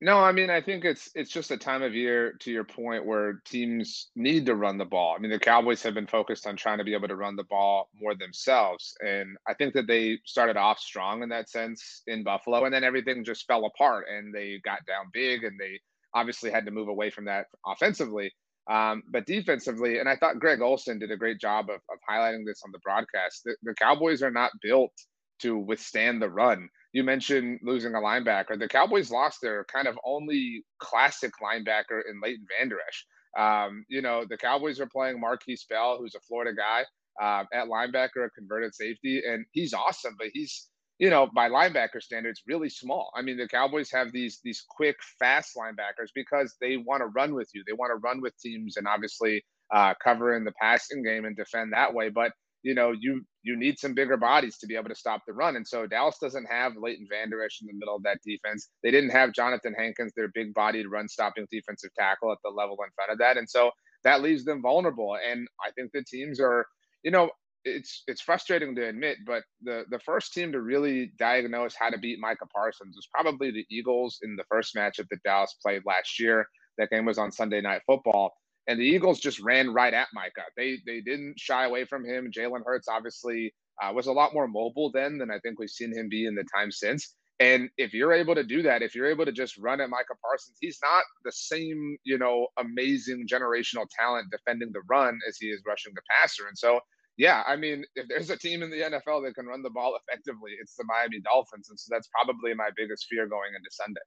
No, 0.00 0.18
I 0.18 0.32
mean, 0.32 0.50
I 0.50 0.60
think 0.60 0.84
it's 0.84 1.10
it's 1.14 1.30
just 1.30 1.52
a 1.52 1.56
time 1.56 1.82
of 1.82 1.94
year, 1.94 2.32
to 2.40 2.50
your 2.50 2.64
point, 2.64 3.06
where 3.06 3.40
teams 3.44 4.10
need 4.16 4.46
to 4.46 4.56
run 4.56 4.76
the 4.76 4.84
ball. 4.84 5.14
I 5.16 5.20
mean, 5.20 5.30
the 5.30 5.38
Cowboys 5.38 5.82
have 5.82 5.94
been 5.94 6.08
focused 6.08 6.46
on 6.46 6.56
trying 6.56 6.78
to 6.78 6.84
be 6.84 6.94
able 6.94 7.08
to 7.08 7.14
run 7.14 7.36
the 7.36 7.44
ball 7.44 7.88
more 8.00 8.14
themselves, 8.16 8.96
and 9.00 9.36
I 9.46 9.54
think 9.54 9.74
that 9.74 9.86
they 9.86 10.18
started 10.24 10.56
off 10.56 10.80
strong 10.80 11.22
in 11.22 11.28
that 11.28 11.48
sense 11.48 12.02
in 12.08 12.24
Buffalo, 12.24 12.64
and 12.64 12.74
then 12.74 12.82
everything 12.84 13.24
just 13.24 13.46
fell 13.46 13.64
apart, 13.64 14.06
and 14.12 14.34
they 14.34 14.60
got 14.64 14.84
down 14.86 15.06
big, 15.12 15.44
and 15.44 15.58
they 15.58 15.78
obviously 16.14 16.50
had 16.50 16.64
to 16.64 16.72
move 16.72 16.88
away 16.88 17.10
from 17.10 17.26
that 17.26 17.46
offensively. 17.64 18.32
Um, 18.70 19.02
but 19.10 19.26
defensively, 19.26 19.98
and 19.98 20.08
I 20.08 20.16
thought 20.16 20.38
Greg 20.38 20.60
Olsen 20.60 20.98
did 20.98 21.10
a 21.10 21.16
great 21.16 21.40
job 21.40 21.68
of, 21.68 21.76
of 21.76 21.98
highlighting 22.08 22.44
this 22.46 22.62
on 22.64 22.70
the 22.72 22.78
broadcast. 22.84 23.42
The, 23.44 23.56
the 23.62 23.74
Cowboys 23.74 24.22
are 24.22 24.30
not 24.30 24.52
built 24.62 24.92
to 25.40 25.58
withstand 25.58 26.22
the 26.22 26.30
run 26.30 26.68
you 26.92 27.02
mentioned 27.02 27.60
losing 27.62 27.94
a 27.94 27.98
linebacker. 27.98 28.58
The 28.58 28.68
Cowboys 28.68 29.10
lost 29.10 29.38
their 29.42 29.64
kind 29.64 29.88
of 29.88 29.98
only 30.04 30.64
classic 30.78 31.32
linebacker 31.42 32.02
in 32.08 32.20
Leighton 32.22 32.46
Vander 32.58 32.78
Esch. 32.86 33.06
Um, 33.38 33.84
you 33.88 34.02
know, 34.02 34.24
the 34.28 34.36
Cowboys 34.36 34.78
are 34.78 34.86
playing 34.86 35.20
Markquese 35.20 35.66
Bell, 35.68 35.96
who's 35.98 36.14
a 36.14 36.20
Florida 36.20 36.52
guy, 36.54 36.84
uh, 37.20 37.44
at 37.52 37.68
linebacker, 37.68 38.26
a 38.26 38.30
converted 38.30 38.74
safety, 38.74 39.22
and 39.26 39.46
he's 39.52 39.72
awesome, 39.72 40.14
but 40.18 40.28
he's 40.34 40.68
you 41.02 41.10
know, 41.10 41.28
by 41.34 41.48
linebacker 41.48 42.00
standards, 42.00 42.42
really 42.46 42.68
small. 42.68 43.10
I 43.16 43.22
mean, 43.22 43.36
the 43.36 43.48
Cowboys 43.48 43.90
have 43.90 44.12
these 44.12 44.38
these 44.44 44.64
quick, 44.70 44.94
fast 45.18 45.50
linebackers 45.56 46.10
because 46.14 46.54
they 46.60 46.76
want 46.76 47.00
to 47.00 47.06
run 47.06 47.34
with 47.34 47.48
you. 47.52 47.64
They 47.66 47.72
want 47.72 47.90
to 47.90 47.96
run 47.96 48.20
with 48.20 48.38
teams 48.38 48.76
and 48.76 48.86
obviously 48.86 49.42
uh, 49.74 49.94
cover 50.00 50.36
in 50.36 50.44
the 50.44 50.52
passing 50.60 51.02
game 51.02 51.24
and 51.24 51.36
defend 51.36 51.72
that 51.72 51.92
way. 51.92 52.08
But 52.08 52.30
you 52.62 52.72
know, 52.76 52.92
you 52.92 53.22
you 53.42 53.56
need 53.58 53.80
some 53.80 53.94
bigger 53.94 54.16
bodies 54.16 54.58
to 54.58 54.68
be 54.68 54.76
able 54.76 54.90
to 54.90 54.94
stop 54.94 55.22
the 55.26 55.32
run. 55.32 55.56
And 55.56 55.66
so 55.66 55.88
Dallas 55.88 56.18
doesn't 56.22 56.46
have 56.48 56.74
Leighton 56.80 57.08
Vander 57.10 57.42
Esch 57.44 57.58
in 57.62 57.66
the 57.66 57.74
middle 57.74 57.96
of 57.96 58.04
that 58.04 58.20
defense. 58.24 58.68
They 58.84 58.92
didn't 58.92 59.10
have 59.10 59.30
Johnathan 59.30 59.76
Hankins, 59.76 60.12
their 60.14 60.30
big 60.32 60.54
bodied 60.54 60.86
run 60.88 61.08
stopping 61.08 61.48
defensive 61.50 61.90
tackle 61.98 62.30
at 62.30 62.38
the 62.44 62.50
level 62.50 62.76
in 62.78 62.92
front 62.94 63.10
of 63.10 63.18
that. 63.18 63.36
And 63.36 63.50
so 63.50 63.72
that 64.04 64.22
leaves 64.22 64.44
them 64.44 64.62
vulnerable. 64.62 65.16
And 65.28 65.48
I 65.66 65.72
think 65.72 65.90
the 65.92 66.04
teams 66.04 66.38
are, 66.38 66.64
you 67.02 67.10
know, 67.10 67.32
it's 67.64 68.02
it's 68.06 68.20
frustrating 68.22 68.74
to 68.76 68.88
admit, 68.88 69.18
but 69.26 69.42
the 69.62 69.84
the 69.90 70.00
first 70.00 70.32
team 70.32 70.52
to 70.52 70.60
really 70.60 71.12
diagnose 71.18 71.74
how 71.78 71.90
to 71.90 71.98
beat 71.98 72.20
Micah 72.20 72.46
Parsons 72.54 72.96
was 72.96 73.08
probably 73.12 73.50
the 73.50 73.66
Eagles 73.70 74.18
in 74.22 74.36
the 74.36 74.44
first 74.50 74.74
matchup 74.74 75.08
that 75.10 75.22
Dallas 75.24 75.56
played 75.62 75.82
last 75.86 76.18
year. 76.20 76.46
That 76.78 76.90
game 76.90 77.04
was 77.04 77.18
on 77.18 77.32
Sunday 77.32 77.60
Night 77.60 77.82
Football 77.86 78.32
and 78.68 78.78
the 78.78 78.84
Eagles 78.84 79.20
just 79.20 79.40
ran 79.40 79.72
right 79.72 79.92
at 79.92 80.08
Micah. 80.14 80.46
They 80.56 80.78
they 80.86 81.00
didn't 81.00 81.38
shy 81.38 81.64
away 81.64 81.84
from 81.84 82.04
him. 82.04 82.30
Jalen 82.36 82.64
Hurts 82.64 82.88
obviously 82.88 83.52
uh, 83.82 83.92
was 83.92 84.06
a 84.06 84.12
lot 84.12 84.34
more 84.34 84.46
mobile 84.46 84.90
then 84.92 85.18
than 85.18 85.30
I 85.30 85.38
think 85.40 85.58
we've 85.58 85.70
seen 85.70 85.92
him 85.92 86.08
be 86.08 86.26
in 86.26 86.34
the 86.34 86.44
time 86.54 86.70
since. 86.70 87.14
And 87.40 87.70
if 87.76 87.92
you're 87.92 88.12
able 88.12 88.36
to 88.36 88.44
do 88.44 88.62
that, 88.62 88.82
if 88.82 88.94
you're 88.94 89.10
able 89.10 89.24
to 89.24 89.32
just 89.32 89.58
run 89.58 89.80
at 89.80 89.90
Micah 89.90 90.14
Parsons, 90.22 90.58
he's 90.60 90.78
not 90.80 91.02
the 91.24 91.32
same, 91.32 91.96
you 92.04 92.16
know, 92.16 92.46
amazing 92.58 93.26
generational 93.26 93.86
talent 93.98 94.30
defending 94.30 94.70
the 94.72 94.82
run 94.88 95.18
as 95.28 95.38
he 95.38 95.46
is 95.48 95.60
rushing 95.66 95.92
the 95.94 96.02
passer. 96.08 96.46
And 96.46 96.56
so, 96.56 96.78
yeah, 97.16 97.42
I 97.46 97.56
mean, 97.56 97.84
if 97.94 98.08
there's 98.08 98.30
a 98.30 98.36
team 98.36 98.62
in 98.62 98.70
the 98.70 98.78
NFL 98.78 99.24
that 99.24 99.34
can 99.34 99.46
run 99.46 99.62
the 99.62 99.70
ball 99.70 99.96
effectively, 99.96 100.52
it's 100.60 100.74
the 100.76 100.84
Miami 100.84 101.20
Dolphins. 101.20 101.68
And 101.68 101.78
so 101.78 101.88
that's 101.90 102.08
probably 102.08 102.54
my 102.54 102.70
biggest 102.76 103.06
fear 103.08 103.26
going 103.26 103.50
into 103.54 103.70
Sunday. 103.70 104.00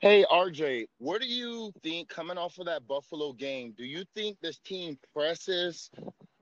Hey, 0.00 0.26
RJ, 0.30 0.86
what 0.98 1.22
do 1.22 1.26
you 1.26 1.72
think 1.82 2.08
coming 2.08 2.36
off 2.36 2.58
of 2.58 2.66
that 2.66 2.86
Buffalo 2.86 3.32
game? 3.32 3.74
Do 3.76 3.84
you 3.84 4.04
think 4.14 4.36
this 4.40 4.58
team 4.58 4.98
presses 5.14 5.90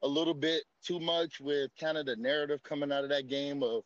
a 0.03 0.09
little 0.09 0.35
bit 0.35 0.65
too 0.85 0.99
much 0.99 1.41
with 1.41 1.71
kind 1.81 1.97
of 1.97 2.05
the 2.05 2.17
narrative 2.17 2.63
coming 2.65 2.93
out 2.93 3.05
of 3.05 3.11
that 3.11 3.29
game 3.29 3.63
of 3.63 3.85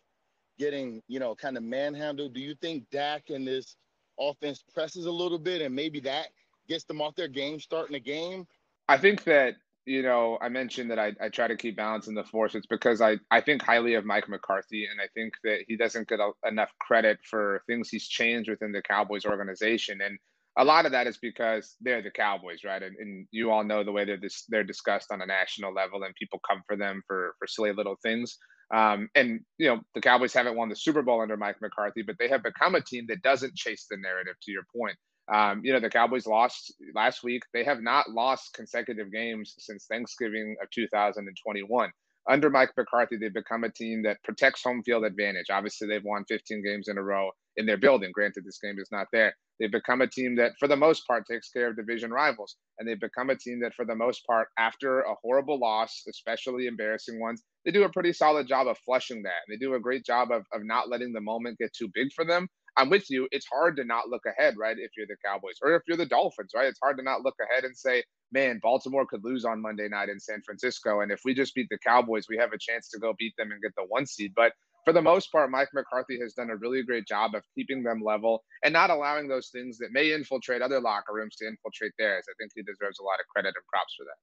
getting, 0.59 1.03
you 1.07 1.21
know, 1.21 1.35
kind 1.35 1.57
of 1.57 1.63
manhandled? 1.63 2.33
Do 2.33 2.41
you 2.41 2.55
think 2.61 2.85
Dak 2.91 3.31
and 3.31 3.47
this 3.47 3.77
offense 4.19 4.65
presses 4.75 5.07
a 5.07 5.13
little 5.13 5.39
bit 5.39 5.61
and 5.61 5.75
maybe 5.75 6.01
that 6.01 6.29
gets 6.67 6.85
them 6.85 7.01
off 7.01 7.15
their 7.15 7.29
game 7.29 7.61
starting 7.61 7.93
the 7.93 8.01
game? 8.01 8.47
I 8.89 8.97
think 8.97 9.23
that 9.25 9.57
you 9.89 10.03
know, 10.03 10.37
I 10.41 10.51
mentioned 10.51 10.91
that 10.91 10.99
I, 10.99 11.15
I 11.19 11.31
try 11.31 11.49
to 11.49 11.57
keep 11.57 11.77
balance 11.77 12.09
in 12.09 12.15
the 12.15 12.23
force. 12.25 12.55
It's 12.55 12.67
because 12.67 13.01
I, 13.01 13.17
I 13.31 13.41
think 13.41 13.63
highly 13.63 13.95
of 13.95 14.05
Mike 14.05 14.29
McCarthy, 14.29 14.85
and 14.85 15.01
I 15.01 15.09
think 15.15 15.33
that 15.45 15.61
he 15.67 15.79
doesn't 15.79 16.09
get 16.09 16.21
a, 16.21 16.33
enough 16.47 16.71
credit 16.79 17.19
for 17.25 17.63
things 17.67 17.89
he's 17.89 18.07
changed 18.07 18.51
within 18.51 18.73
the 18.73 18.83
Cowboys 18.83 19.25
organization. 19.25 20.01
And 20.03 20.19
a 20.59 20.65
lot 20.65 20.85
of 20.85 20.93
that 20.93 21.07
is 21.07 21.17
because 21.17 21.75
they're 21.81 22.03
the 22.03 22.11
Cowboys, 22.11 22.65
right? 22.65 22.83
And, 22.83 22.97
and 22.99 23.27
you 23.31 23.51
all 23.51 23.65
know 23.65 23.83
the 23.83 23.93
way 23.93 24.05
they're 24.05 24.19
dis- 24.19 24.45
they're 24.49 24.63
discussed 24.63 25.11
on 25.11 25.23
a 25.23 25.27
national 25.27 25.73
level, 25.73 26.03
and 26.03 26.15
people 26.17 26.41
come 26.47 26.63
for 26.67 26.77
them 26.77 27.03
for 27.07 27.35
for 27.39 27.47
silly 27.47 27.73
little 27.73 27.97
things. 28.03 28.37
Um, 28.75 29.09
and 29.15 29.41
you 29.57 29.69
know, 29.69 29.81
the 29.95 30.03
Cowboys 30.03 30.35
haven't 30.35 30.57
won 30.57 30.69
the 30.69 30.77
Super 30.77 31.01
Bowl 31.01 31.23
under 31.23 31.39
Mike 31.39 31.63
McCarthy, 31.63 32.03
but 32.03 32.17
they 32.19 32.29
have 32.29 32.43
become 32.43 32.75
a 32.75 32.83
team 32.83 33.07
that 33.09 33.23
doesn't 33.23 33.55
chase 33.55 33.87
the 33.91 33.97
narrative. 33.97 34.35
To 34.43 34.53
your 34.53 34.65
point, 34.77 34.97
um, 35.33 35.61
you 35.63 35.73
know, 35.73 35.81
the 35.81 35.91
Cowboys 35.91 36.27
lost 36.27 36.75
last 36.95 37.23
week. 37.23 37.43
They 37.53 37.65
have 37.65 37.83
not 37.83 38.11
lost 38.11 38.55
consecutive 38.55 39.13
games 39.13 39.55
since 39.59 39.87
Thanksgiving 39.87 40.57
of 40.63 40.71
2021. 40.71 41.91
Under 42.31 42.51
Mike 42.51 42.71
McCarthy, 42.77 43.17
they've 43.17 43.33
become 43.33 43.65
a 43.65 43.71
team 43.71 44.03
that 44.03 44.23
protects 44.23 44.63
home 44.63 44.83
field 44.83 45.05
advantage. 45.05 45.47
Obviously, 45.51 45.89
they've 45.89 46.05
won 46.05 46.25
15 46.29 46.63
games 46.63 46.89
in 46.89 46.99
a 46.99 47.03
row 47.03 47.31
in 47.57 47.65
their 47.65 47.79
building. 47.79 48.11
Granted, 48.13 48.45
this 48.45 48.59
game 48.63 48.77
is 48.79 48.89
not 48.93 49.07
there. 49.13 49.35
They've 49.59 49.73
become 49.73 50.03
a 50.03 50.07
team 50.07 50.37
that, 50.37 50.53
for 50.59 50.69
the 50.69 50.77
most 50.77 51.07
part, 51.07 51.25
takes 51.27 51.51
care 51.51 51.71
of 51.71 51.77
division 51.77 52.11
rivals. 52.11 52.57
And 52.79 52.87
they've 52.87 53.01
become 53.01 53.31
a 53.31 53.37
team 53.37 53.61
that, 53.63 53.75
for 53.75 53.87
the 53.87 53.95
most 53.95 54.27
part, 54.27 54.49
after 54.59 55.01
a 55.01 55.15
horrible 55.23 55.59
loss, 55.59 56.05
especially 56.09 56.67
embarrassing 56.67 57.19
ones, 57.19 57.43
they 57.65 57.71
do 57.71 57.85
a 57.85 57.93
pretty 57.93 58.13
solid 58.13 58.47
job 58.47 58.69
of 58.69 58.79
flushing 58.85 59.23
that. 59.23 59.43
They 59.49 59.57
do 59.57 59.75
a 59.75 59.81
great 59.81 60.05
job 60.05 60.31
of, 60.31 60.45
of 60.53 60.63
not 60.65 60.91
letting 60.91 61.13
the 61.13 61.21
moment 61.21 61.59
get 61.59 61.73
too 61.73 61.89
big 61.95 62.13
for 62.15 62.25
them 62.25 62.49
I'm 62.79 62.91
with 62.91 63.11
you. 63.11 63.29
It's 63.33 63.47
hard 63.53 63.77
to 63.77 63.85
not 63.85 64.09
look 64.09 64.23
ahead, 64.25 64.55
right? 64.57 64.77
If 64.79 64.93
you're 64.97 65.09
the 65.09 65.17
Cowboys 65.25 65.57
or 65.61 65.75
if 65.75 65.83
you're 65.89 65.97
the 65.97 66.07
Dolphins, 66.07 66.53
right? 66.55 66.67
It's 66.67 66.79
hard 66.81 66.97
to 66.99 67.03
not 67.03 67.23
look 67.23 67.35
ahead 67.43 67.65
and 67.65 67.77
say, 67.77 68.05
man, 68.31 68.61
Baltimore 68.63 69.05
could 69.05 69.25
lose 69.25 69.45
on 69.45 69.61
Monday 69.61 69.89
night 69.89 70.09
in 70.09 70.21
San 70.21 70.43
Francisco. 70.47 71.01
And 71.01 71.11
if 71.11 71.21
we 71.25 71.35
just 71.35 71.57
beat 71.57 71.67
the 71.71 71.79
Cowboys, 71.79 72.27
we 72.29 72.37
have 72.37 72.53
a 72.53 72.59
chance 72.59 72.89
to 72.91 73.01
go 73.01 73.15
beat 73.19 73.35
them 73.37 73.51
and 73.51 73.61
get 73.61 73.73
the 73.77 73.85
one 73.89 74.07
seed. 74.07 74.33
But 74.37 74.53
for 74.85 74.93
the 74.93 75.03
most 75.03 75.33
part, 75.33 75.51
Mike 75.51 75.71
McCarthy 75.75 76.21
has 76.21 76.35
done 76.35 76.51
a 76.51 76.57
really 76.57 76.85
great 76.85 77.07
job 77.07 77.35
of 77.35 77.43
keeping 77.53 77.83
them 77.83 78.01
level 78.01 78.45
and 78.63 78.73
not 78.73 78.91
allowing 78.91 79.27
those 79.27 79.49
things 79.49 79.77
that 79.79 79.93
may 79.93 80.13
infiltrate 80.13 80.63
other 80.63 80.81
locker 80.81 81.13
rooms 81.13 81.35
to 81.37 81.49
infiltrate 81.49 81.93
theirs. 81.99 82.27
I 82.31 82.35
think 82.39 82.53
he 82.55 82.63
deserves 82.63 83.01
a 83.01 83.03
lot 83.03 83.19
of 83.19 83.27
credit 83.35 83.55
and 83.57 83.67
props 83.73 83.95
for 83.99 84.05
that. 84.05 84.17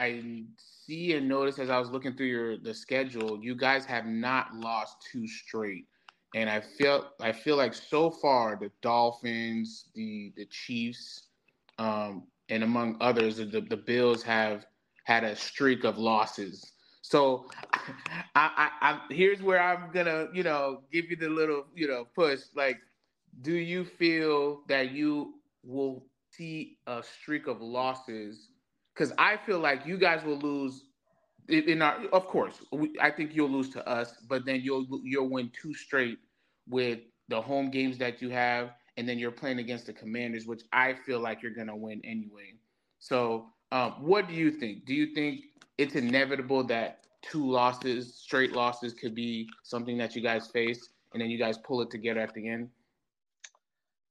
I 0.00 0.44
see 0.56 1.14
and 1.14 1.26
notice 1.26 1.58
as 1.58 1.70
I 1.70 1.78
was 1.78 1.90
looking 1.90 2.14
through 2.14 2.26
your 2.26 2.58
the 2.58 2.74
schedule, 2.74 3.40
you 3.42 3.56
guys 3.56 3.84
have 3.86 4.06
not 4.06 4.54
lost 4.54 4.96
two 5.10 5.26
straight 5.26 5.86
and 6.34 6.48
I 6.50 6.60
feel 6.60 7.10
I 7.20 7.32
feel 7.32 7.56
like 7.56 7.74
so 7.74 8.10
far 8.10 8.56
the 8.60 8.70
Dolphins, 8.82 9.86
the 9.94 10.32
the 10.36 10.46
Chiefs, 10.46 11.28
um, 11.78 12.24
and 12.48 12.62
among 12.62 12.96
others, 13.00 13.36
the, 13.36 13.46
the 13.46 13.76
Bills 13.76 14.22
have 14.22 14.66
had 15.04 15.24
a 15.24 15.34
streak 15.34 15.84
of 15.84 15.98
losses. 15.98 16.72
So, 17.00 17.46
I, 17.72 17.80
I, 18.34 18.70
I 18.82 19.00
here's 19.10 19.42
where 19.42 19.60
I'm 19.60 19.90
gonna 19.92 20.28
you 20.32 20.42
know 20.42 20.82
give 20.92 21.10
you 21.10 21.16
the 21.16 21.28
little 21.28 21.66
you 21.74 21.88
know 21.88 22.06
push. 22.14 22.40
Like, 22.54 22.78
do 23.42 23.54
you 23.54 23.84
feel 23.84 24.62
that 24.68 24.92
you 24.92 25.34
will 25.64 26.04
see 26.30 26.78
a 26.86 27.02
streak 27.02 27.46
of 27.46 27.60
losses? 27.60 28.50
Because 28.94 29.12
I 29.16 29.36
feel 29.36 29.60
like 29.60 29.86
you 29.86 29.96
guys 29.96 30.24
will 30.24 30.38
lose 30.38 30.84
in 31.48 31.82
our, 31.82 31.96
of 32.12 32.26
course, 32.26 32.62
we, 32.72 32.94
I 33.00 33.10
think 33.10 33.34
you'll 33.34 33.50
lose 33.50 33.70
to 33.70 33.88
us, 33.88 34.14
but 34.28 34.44
then 34.44 34.60
you'll 34.62 34.86
you'll 35.02 35.28
win 35.28 35.50
two 35.60 35.74
straight 35.74 36.18
with 36.68 37.00
the 37.28 37.40
home 37.40 37.70
games 37.70 37.98
that 37.98 38.20
you 38.20 38.30
have, 38.30 38.70
and 38.96 39.08
then 39.08 39.18
you're 39.18 39.30
playing 39.30 39.58
against 39.58 39.86
the 39.86 39.92
Commanders, 39.92 40.46
which 40.46 40.62
I 40.72 40.94
feel 41.06 41.20
like 41.20 41.42
you're 41.42 41.54
gonna 41.54 41.76
win 41.76 42.00
anyway. 42.04 42.54
So, 42.98 43.46
um, 43.72 43.92
what 44.00 44.28
do 44.28 44.34
you 44.34 44.50
think? 44.50 44.84
Do 44.84 44.94
you 44.94 45.14
think 45.14 45.40
it's 45.78 45.94
inevitable 45.94 46.64
that 46.64 47.04
two 47.22 47.50
losses, 47.50 48.14
straight 48.14 48.52
losses, 48.52 48.92
could 48.92 49.14
be 49.14 49.48
something 49.62 49.96
that 49.98 50.14
you 50.14 50.22
guys 50.22 50.48
face, 50.48 50.90
and 51.12 51.22
then 51.22 51.30
you 51.30 51.38
guys 51.38 51.58
pull 51.58 51.80
it 51.80 51.90
together 51.90 52.20
at 52.20 52.34
the 52.34 52.48
end? 52.48 52.68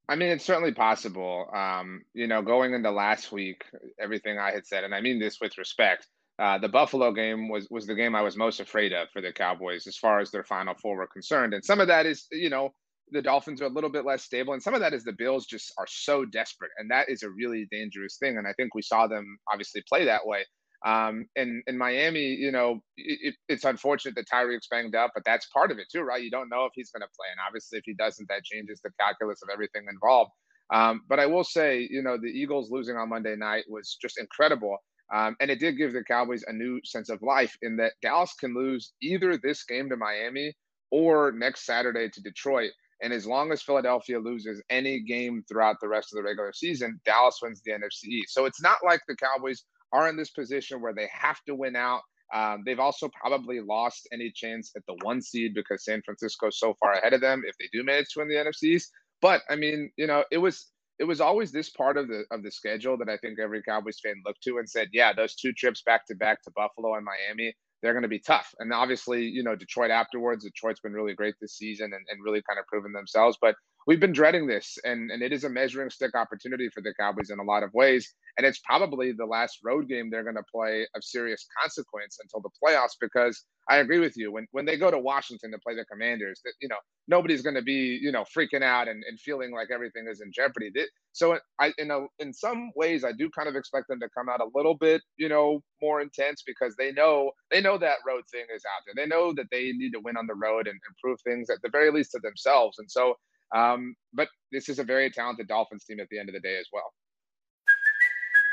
I 0.10 0.16
mean, 0.16 0.30
it's 0.30 0.46
certainly 0.46 0.72
possible. 0.72 1.50
Um, 1.54 2.06
you 2.14 2.28
know, 2.28 2.42
going 2.42 2.74
into 2.74 2.90
last 2.92 3.32
week, 3.32 3.66
everything 4.00 4.40
I 4.40 4.52
had 4.52 4.66
said, 4.66 4.86
and 4.86 4.96
I 4.96 5.02
mean 5.02 5.20
this 5.20 5.40
with 5.42 5.58
respect, 5.58 6.08
uh, 6.40 6.58
the 6.60 6.70
Buffalo 6.70 7.12
game 7.12 7.50
was 7.50 7.68
was 7.70 7.88
the 7.88 7.96
game 7.96 8.16
I 8.16 8.22
was 8.22 8.38
most 8.38 8.60
afraid 8.60 8.94
of 8.94 9.10
for 9.12 9.22
the 9.22 9.32
Cowboys 9.32 9.88
as 9.88 9.98
far 9.98 10.20
as 10.20 10.32
their 10.32 10.44
Final 10.44 10.76
Four 10.76 10.98
were 10.98 11.08
concerned. 11.08 11.54
And 11.54 11.66
some 11.66 11.80
of 11.80 11.88
that 11.88 12.06
is, 12.06 12.28
you 12.32 12.50
know, 12.50 12.70
the 13.12 13.22
Dolphins 13.22 13.62
are 13.62 13.66
a 13.66 13.70
little 13.70 13.90
bit 13.90 14.06
less 14.06 14.24
stable, 14.24 14.54
and 14.54 14.62
some 14.62 14.74
of 14.74 14.82
that 14.82 14.94
is 14.94 15.04
the 15.04 15.14
Bills 15.14 15.46
just 15.46 15.74
are 15.78 15.88
so 15.88 16.26
desperate, 16.26 16.72
and 16.78 16.92
that 16.92 17.10
is 17.10 17.24
a 17.24 17.30
really 17.30 17.68
dangerous 17.72 18.18
thing. 18.18 18.38
And 18.38 18.48
I 18.48 18.54
think 18.54 18.76
we 18.76 18.82
saw 18.82 19.08
them 19.08 19.38
obviously 19.52 19.84
play 19.88 20.06
that 20.06 20.26
way. 20.26 20.46
Um, 20.86 21.26
and 21.36 21.64
in 21.66 21.76
Miami, 21.78 22.36
you 22.36 22.52
know, 22.52 22.82
it, 22.98 23.34
it's 23.50 23.64
unfortunate 23.64 24.14
that 24.16 24.28
Tyreek's 24.32 24.68
banged 24.70 24.94
up, 24.96 25.12
but 25.16 25.24
that's 25.26 25.48
part 25.48 25.72
of 25.72 25.80
it 25.80 25.88
too, 25.92 26.02
right? 26.02 26.22
You 26.22 26.30
don't 26.30 26.50
know 26.50 26.66
if 26.66 26.72
he's 26.76 26.92
going 26.92 27.02
to 27.02 27.08
play, 27.18 27.28
and 27.32 27.40
obviously, 27.48 27.80
if 27.80 27.84
he 27.86 27.96
doesn't, 27.96 28.28
that 28.30 28.44
changes 28.44 28.80
the 28.84 28.92
calculus 29.00 29.42
of 29.42 29.50
everything 29.52 29.86
involved. 29.90 30.32
Um, 30.72 31.02
but 31.08 31.20
I 31.20 31.26
will 31.26 31.46
say, 31.46 31.88
you 31.90 32.04
know, 32.04 32.18
the 32.18 32.28
Eagles 32.28 32.70
losing 32.70 32.98
on 32.98 33.10
Monday 33.10 33.36
night 33.36 33.64
was 33.70 33.98
just 34.02 34.20
incredible. 34.20 34.78
Um, 35.14 35.36
and 35.40 35.50
it 35.50 35.60
did 35.60 35.78
give 35.78 35.94
the 35.94 36.04
Cowboys 36.04 36.44
a 36.48 36.54
new 36.54 36.82
sense 36.84 37.10
of 37.10 37.22
life 37.22 37.56
in 37.62 37.78
that 37.78 37.94
Dallas 38.02 38.34
can 38.40 38.54
lose 38.54 38.94
either 39.02 39.38
this 39.38 39.64
game 39.64 39.90
to 39.90 39.98
Miami 39.98 40.54
or 40.92 41.32
next 41.32 41.66
Saturday 41.66 42.10
to 42.10 42.22
Detroit. 42.22 42.72
And 43.02 43.14
as 43.14 43.28
long 43.28 43.52
as 43.52 43.62
Philadelphia 43.62 44.20
loses 44.20 44.62
any 44.70 45.02
game 45.02 45.44
throughout 45.48 45.78
the 45.82 45.88
rest 45.88 46.12
of 46.12 46.18
the 46.18 46.24
regular 46.24 46.52
season, 46.52 47.00
Dallas 47.06 47.40
wins 47.42 47.62
the 47.64 47.72
NFC 47.72 48.06
East. 48.06 48.34
So 48.34 48.46
it's 48.46 48.62
not 48.62 48.80
like 48.84 49.02
the 49.08 49.16
Cowboys 49.16 49.64
are 49.94 50.10
in 50.10 50.18
this 50.18 50.32
position 50.32 50.82
where 50.82 50.94
they 50.94 51.08
have 51.14 51.40
to 51.48 51.56
win 51.56 51.76
out. 51.76 52.02
Um, 52.34 52.64
they've 52.66 52.80
also 52.80 53.10
probably 53.10 53.62
lost 53.62 54.08
any 54.12 54.32
chance 54.32 54.72
at 54.76 54.86
the 54.88 54.98
one 55.04 55.22
seed 55.22 55.54
because 55.54 55.86
San 55.86 56.02
Francisco 56.04 56.48
is 56.48 56.60
so 56.60 56.74
far 56.80 56.94
ahead 56.94 57.14
of 57.14 57.22
them 57.22 57.44
if 57.46 57.56
they 57.58 57.70
do 57.72 57.84
manage 57.84 58.10
to 58.10 58.20
win 58.20 58.28
the 58.28 58.36
NFC 58.36 58.64
East. 58.64 58.92
But 59.22 59.44
I 59.50 59.56
mean, 59.56 59.92
you 59.96 60.08
know, 60.08 60.24
it 60.32 60.40
was 60.40 60.70
it 61.00 61.04
was 61.04 61.22
always 61.22 61.52
this 61.52 61.70
part 61.70 61.98
of 61.98 62.08
the 62.08 62.24
of 62.32 62.44
the 62.44 62.52
schedule 62.52 62.98
that 62.98 63.10
I 63.10 63.18
think 63.18 63.40
every 63.40 63.62
Cowboys 63.62 64.00
fan 64.04 64.22
looked 64.26 64.44
to 64.44 64.58
and 64.58 64.70
said, 64.70 64.90
yeah, 64.94 65.14
those 65.14 65.36
two 65.36 65.54
trips 65.54 65.82
back 65.84 66.06
to 66.08 66.16
back 66.16 66.44
to 66.44 66.52
Buffalo 66.56 66.96
and 66.96 67.06
Miami, 67.06 67.54
they're 67.82 67.94
going 67.94 68.04
to 68.04 68.10
be 68.10 68.20
tough. 68.20 68.54
And 68.60 68.74
obviously, 68.74 69.24
you 69.24 69.44
know, 69.44 69.56
Detroit 69.56 69.92
afterwards, 69.92 70.44
Detroit's 70.44 70.80
been 70.80 70.94
really 70.94 71.14
great 71.14 71.36
this 71.40 71.58
season 71.58 71.94
and, 71.94 72.06
and 72.10 72.24
really 72.24 72.42
kind 72.48 72.60
of 72.60 72.66
proven 72.68 72.94
themselves. 72.94 73.38
But 73.40 73.56
we've 73.88 74.00
been 74.02 74.12
dreading 74.12 74.46
this, 74.48 74.78
and, 74.84 75.10
and 75.10 75.24
it 75.24 75.34
is 75.34 75.46
a 75.46 75.50
measuring 75.50 75.90
stick 75.90 76.14
opportunity 76.14 76.70
for 76.70 76.82
the 76.82 76.94
Cowboys 77.00 77.30
in 77.32 77.40
a 77.40 77.44
lot 77.44 77.64
of 77.64 77.74
ways. 77.74 78.14
And 78.38 78.46
it's 78.46 78.60
probably 78.60 79.14
the 79.14 79.26
last 79.26 79.60
road 79.64 79.88
game 79.88 80.10
they're 80.10 80.24
going 80.24 80.36
to 80.36 80.44
play 80.54 80.86
of 80.94 81.04
serious 81.04 81.48
consequence 81.60 82.20
until 82.22 82.42
the 82.42 82.50
playoffs 82.64 82.98
because 83.02 83.46
I 83.70 83.78
agree 83.78 84.00
with 84.00 84.16
you. 84.16 84.32
When 84.32 84.48
when 84.52 84.66
they 84.66 84.78
go 84.78 84.92
to 84.92 85.00
Washington 85.00 85.52
to 85.52 85.58
play 85.60 85.76
the 85.76 85.86
Commanders, 85.86 86.40
that 86.46 86.54
you 86.62 86.68
know 86.68 86.78
nobody's 87.08 87.42
going 87.42 87.56
to 87.56 87.62
be 87.64 88.00
you 88.02 88.12
know 88.12 88.24
freaking 88.38 88.64
out 88.64 88.88
and, 88.88 89.04
and 89.10 89.20
feeling 89.20 89.54
like 89.54 89.70
everything 89.74 90.08
is 90.10 90.22
in 90.22 90.32
jeopardy. 90.32 90.72
So 91.14 91.40
I 91.60 91.74
in 91.78 91.92
a, 91.92 92.06
in 92.20 92.34
some 92.34 92.72
ways 92.76 93.04
I 93.04 93.12
do 93.12 93.30
kind 93.36 93.50
of 93.50 93.56
expect 93.56 93.88
them 93.88 94.00
to 94.02 94.10
come 94.16 94.30
out 94.30 94.42
a 94.42 94.50
little 94.56 94.76
bit 94.76 95.02
you 95.18 95.30
know 95.30 95.64
more 95.82 96.02
intense 96.02 96.44
because 96.46 96.76
they 96.78 96.92
know 96.92 97.32
they 97.52 97.62
know 97.62 97.78
that 97.78 97.98
road 98.08 98.24
thing 98.32 98.46
is 98.54 98.64
out 98.66 98.84
there. 98.86 99.04
They 99.04 99.10
know 99.10 99.34
that 99.34 99.48
they 99.52 99.72
need 99.74 99.92
to 99.94 100.00
win 100.00 100.18
on 100.18 100.28
the 100.28 100.36
road 100.36 100.68
and, 100.68 100.80
prove 101.04 101.20
things 101.22 101.50
at 101.50 101.62
the 101.62 101.70
very 101.70 101.92
least 101.92 102.12
to 102.12 102.20
themselves. 102.24 102.80
And 102.80 102.90
so, 102.90 103.16
um, 103.56 103.96
but 104.14 104.28
this 104.52 104.70
is 104.70 104.80
a 104.80 104.84
very 104.84 105.10
talented 105.10 105.48
Dolphins 105.48 105.84
team 105.86 106.00
at 106.00 106.08
the 106.10 106.20
end 106.20 106.30
of 106.30 106.34
the 106.34 106.42
day 106.42 106.58
as 106.58 106.68
well. 106.72 106.94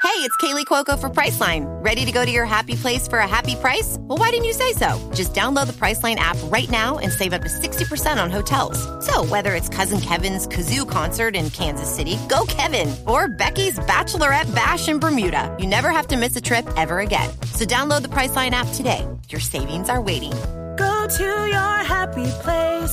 Hey, 0.05 0.21
it's 0.21 0.37
Kaley 0.37 0.67
Cuoco 0.67 0.99
for 0.99 1.09
Priceline. 1.09 1.65
Ready 1.83 2.05
to 2.05 2.13
go 2.13 2.27
to 2.27 2.31
your 2.31 2.45
happy 2.45 2.75
place 2.75 3.09
for 3.09 3.21
a 3.21 3.27
happy 3.27 3.57
price? 3.57 3.97
Well, 4.01 4.19
why 4.19 4.29
didn't 4.29 4.45
you 4.45 4.53
say 4.53 4.75
so? 4.75 5.01
Just 5.15 5.33
download 5.33 5.67
the 5.67 5.73
Priceline 5.73 6.17
app 6.17 6.37
right 6.45 6.69
now 6.69 6.99
and 6.99 7.11
save 7.11 7.33
up 7.33 7.41
to 7.41 7.49
60% 7.49 8.23
on 8.23 8.31
hotels. 8.31 8.79
So, 9.05 9.25
whether 9.25 9.55
it's 9.55 9.71
Cousin 9.71 10.03
Kevin's 10.03 10.47
Kazoo 10.47 10.89
concert 10.89 11.35
in 11.35 11.49
Kansas 11.49 11.93
City, 11.93 12.19
go 12.29 12.45
Kevin, 12.47 12.95
or 13.07 13.29
Becky's 13.29 13.79
Bachelorette 13.79 14.55
Bash 14.55 14.89
in 14.89 14.99
Bermuda, 14.99 15.57
you 15.59 15.67
never 15.67 15.89
have 15.89 16.07
to 16.09 16.19
miss 16.19 16.37
a 16.37 16.41
trip 16.41 16.69
ever 16.77 16.99
again. 16.99 17.31
So, 17.53 17.65
download 17.65 18.03
the 18.03 18.09
Priceline 18.09 18.51
app 18.51 18.69
today. 18.75 19.09
Your 19.31 19.41
savings 19.41 19.89
are 19.89 20.03
waiting. 20.03 20.33
Go 20.77 21.07
to 21.17 21.49
your 21.49 21.77
happy 21.83 22.27
place 22.43 22.93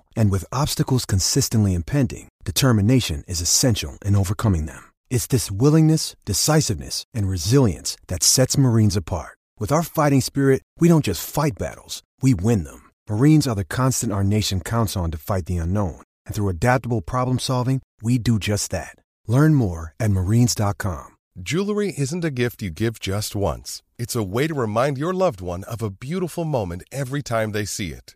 And 0.15 0.31
with 0.31 0.51
obstacles 0.51 1.05
consistently 1.05 1.73
impending, 1.73 2.29
determination 2.43 3.23
is 3.27 3.41
essential 3.41 3.99
in 4.03 4.15
overcoming 4.15 4.65
them. 4.65 4.83
It's 5.11 5.27
this 5.27 5.51
willingness, 5.51 6.15
decisiveness, 6.25 7.03
and 7.13 7.29
resilience 7.29 7.95
that 8.07 8.23
sets 8.23 8.57
Marines 8.57 8.97
apart. 8.97 9.37
With 9.59 9.71
our 9.71 9.83
fighting 9.83 10.21
spirit, 10.21 10.63
we 10.79 10.87
don't 10.87 11.05
just 11.05 11.23
fight 11.29 11.59
battles, 11.59 12.01
we 12.21 12.33
win 12.33 12.63
them. 12.63 12.89
Marines 13.07 13.45
are 13.45 13.55
the 13.55 13.63
constant 13.63 14.11
our 14.11 14.23
nation 14.23 14.59
counts 14.59 14.97
on 14.97 15.11
to 15.11 15.17
fight 15.19 15.45
the 15.45 15.57
unknown. 15.57 16.01
And 16.25 16.33
through 16.33 16.49
adaptable 16.49 17.01
problem 17.01 17.37
solving, 17.37 17.81
we 18.01 18.17
do 18.17 18.39
just 18.39 18.71
that. 18.71 18.95
Learn 19.27 19.53
more 19.53 19.93
at 19.99 20.11
marines.com. 20.11 21.09
Jewelry 21.41 21.93
isn't 21.97 22.25
a 22.25 22.31
gift 22.31 22.61
you 22.61 22.69
give 22.69 22.99
just 22.99 23.35
once. 23.35 23.81
It's 23.97 24.15
a 24.15 24.23
way 24.23 24.47
to 24.47 24.53
remind 24.53 24.97
your 24.97 25.13
loved 25.13 25.39
one 25.39 25.63
of 25.63 25.81
a 25.81 25.89
beautiful 25.89 26.43
moment 26.43 26.83
every 26.91 27.21
time 27.21 27.51
they 27.51 27.65
see 27.65 27.91
it. 27.91 28.15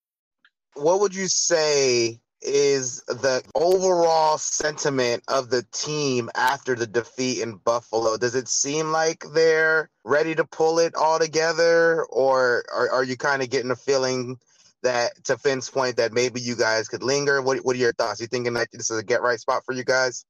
What 0.75 0.99
would 1.01 1.15
you 1.15 1.27
say 1.27 2.19
is 2.41 3.03
the 3.07 3.43
overall 3.53 4.37
sentiment 4.37 5.23
of 5.27 5.49
the 5.49 5.63
team 5.71 6.29
after 6.35 6.75
the 6.75 6.87
defeat 6.87 7.41
in 7.41 7.57
Buffalo? 7.57 8.17
Does 8.17 8.35
it 8.35 8.47
seem 8.47 8.91
like 8.91 9.23
they're 9.33 9.89
ready 10.03 10.33
to 10.35 10.45
pull 10.45 10.79
it 10.79 10.95
all 10.95 11.19
together, 11.19 12.03
or 12.05 12.63
are, 12.73 12.89
are 12.91 13.03
you 13.03 13.15
kind 13.17 13.41
of 13.43 13.49
getting 13.49 13.71
a 13.71 13.75
feeling 13.75 14.37
that, 14.81 15.23
to 15.25 15.37
Finn's 15.37 15.69
point, 15.69 15.97
that 15.97 16.13
maybe 16.13 16.41
you 16.41 16.55
guys 16.55 16.87
could 16.87 17.03
linger? 17.03 17.41
What 17.41 17.59
What 17.59 17.75
are 17.75 17.79
your 17.79 17.93
thoughts? 17.93 18.19
You 18.21 18.27
thinking 18.27 18.53
that 18.53 18.69
this 18.71 18.89
is 18.89 18.97
a 18.97 19.03
get 19.03 19.21
right 19.21 19.39
spot 19.39 19.63
for 19.65 19.73
you 19.73 19.83
guys? 19.83 20.25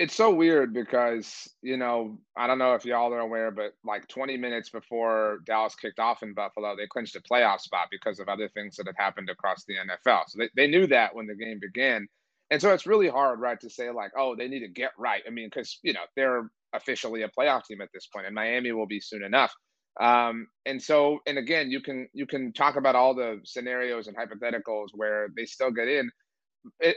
It's 0.00 0.14
so 0.14 0.34
weird 0.34 0.72
because 0.72 1.46
you 1.60 1.76
know 1.76 2.18
I 2.34 2.46
don't 2.46 2.58
know 2.58 2.74
if 2.74 2.86
y'all 2.86 3.12
are 3.12 3.20
aware, 3.20 3.50
but 3.50 3.74
like 3.84 4.08
20 4.08 4.38
minutes 4.38 4.70
before 4.70 5.40
Dallas 5.44 5.74
kicked 5.74 6.00
off 6.00 6.22
in 6.22 6.32
Buffalo, 6.32 6.74
they 6.74 6.86
clinched 6.86 7.16
a 7.16 7.20
playoff 7.20 7.60
spot 7.60 7.88
because 7.90 8.18
of 8.18 8.26
other 8.26 8.48
things 8.48 8.76
that 8.76 8.86
had 8.86 8.96
happened 8.96 9.28
across 9.28 9.64
the 9.68 9.74
NFL. 9.74 10.22
So 10.28 10.38
they, 10.38 10.48
they 10.56 10.66
knew 10.68 10.86
that 10.86 11.14
when 11.14 11.26
the 11.26 11.34
game 11.34 11.58
began, 11.60 12.08
and 12.50 12.62
so 12.62 12.72
it's 12.72 12.86
really 12.86 13.10
hard, 13.10 13.40
right, 13.40 13.60
to 13.60 13.68
say 13.68 13.90
like, 13.90 14.12
oh, 14.16 14.34
they 14.34 14.48
need 14.48 14.60
to 14.60 14.68
get 14.68 14.92
right. 14.98 15.22
I 15.26 15.30
mean, 15.30 15.50
because 15.54 15.78
you 15.82 15.92
know 15.92 16.00
they're 16.16 16.50
officially 16.72 17.20
a 17.20 17.28
playoff 17.28 17.66
team 17.66 17.82
at 17.82 17.90
this 17.92 18.06
point, 18.06 18.24
and 18.24 18.34
Miami 18.34 18.72
will 18.72 18.86
be 18.86 19.00
soon 19.00 19.22
enough. 19.22 19.52
Um, 20.00 20.46
and 20.64 20.82
so, 20.82 21.18
and 21.26 21.36
again, 21.36 21.70
you 21.70 21.82
can 21.82 22.08
you 22.14 22.26
can 22.26 22.54
talk 22.54 22.76
about 22.76 22.96
all 22.96 23.14
the 23.14 23.40
scenarios 23.44 24.06
and 24.06 24.16
hypotheticals 24.16 24.88
where 24.94 25.28
they 25.36 25.44
still 25.44 25.70
get 25.70 25.88
in 25.88 26.10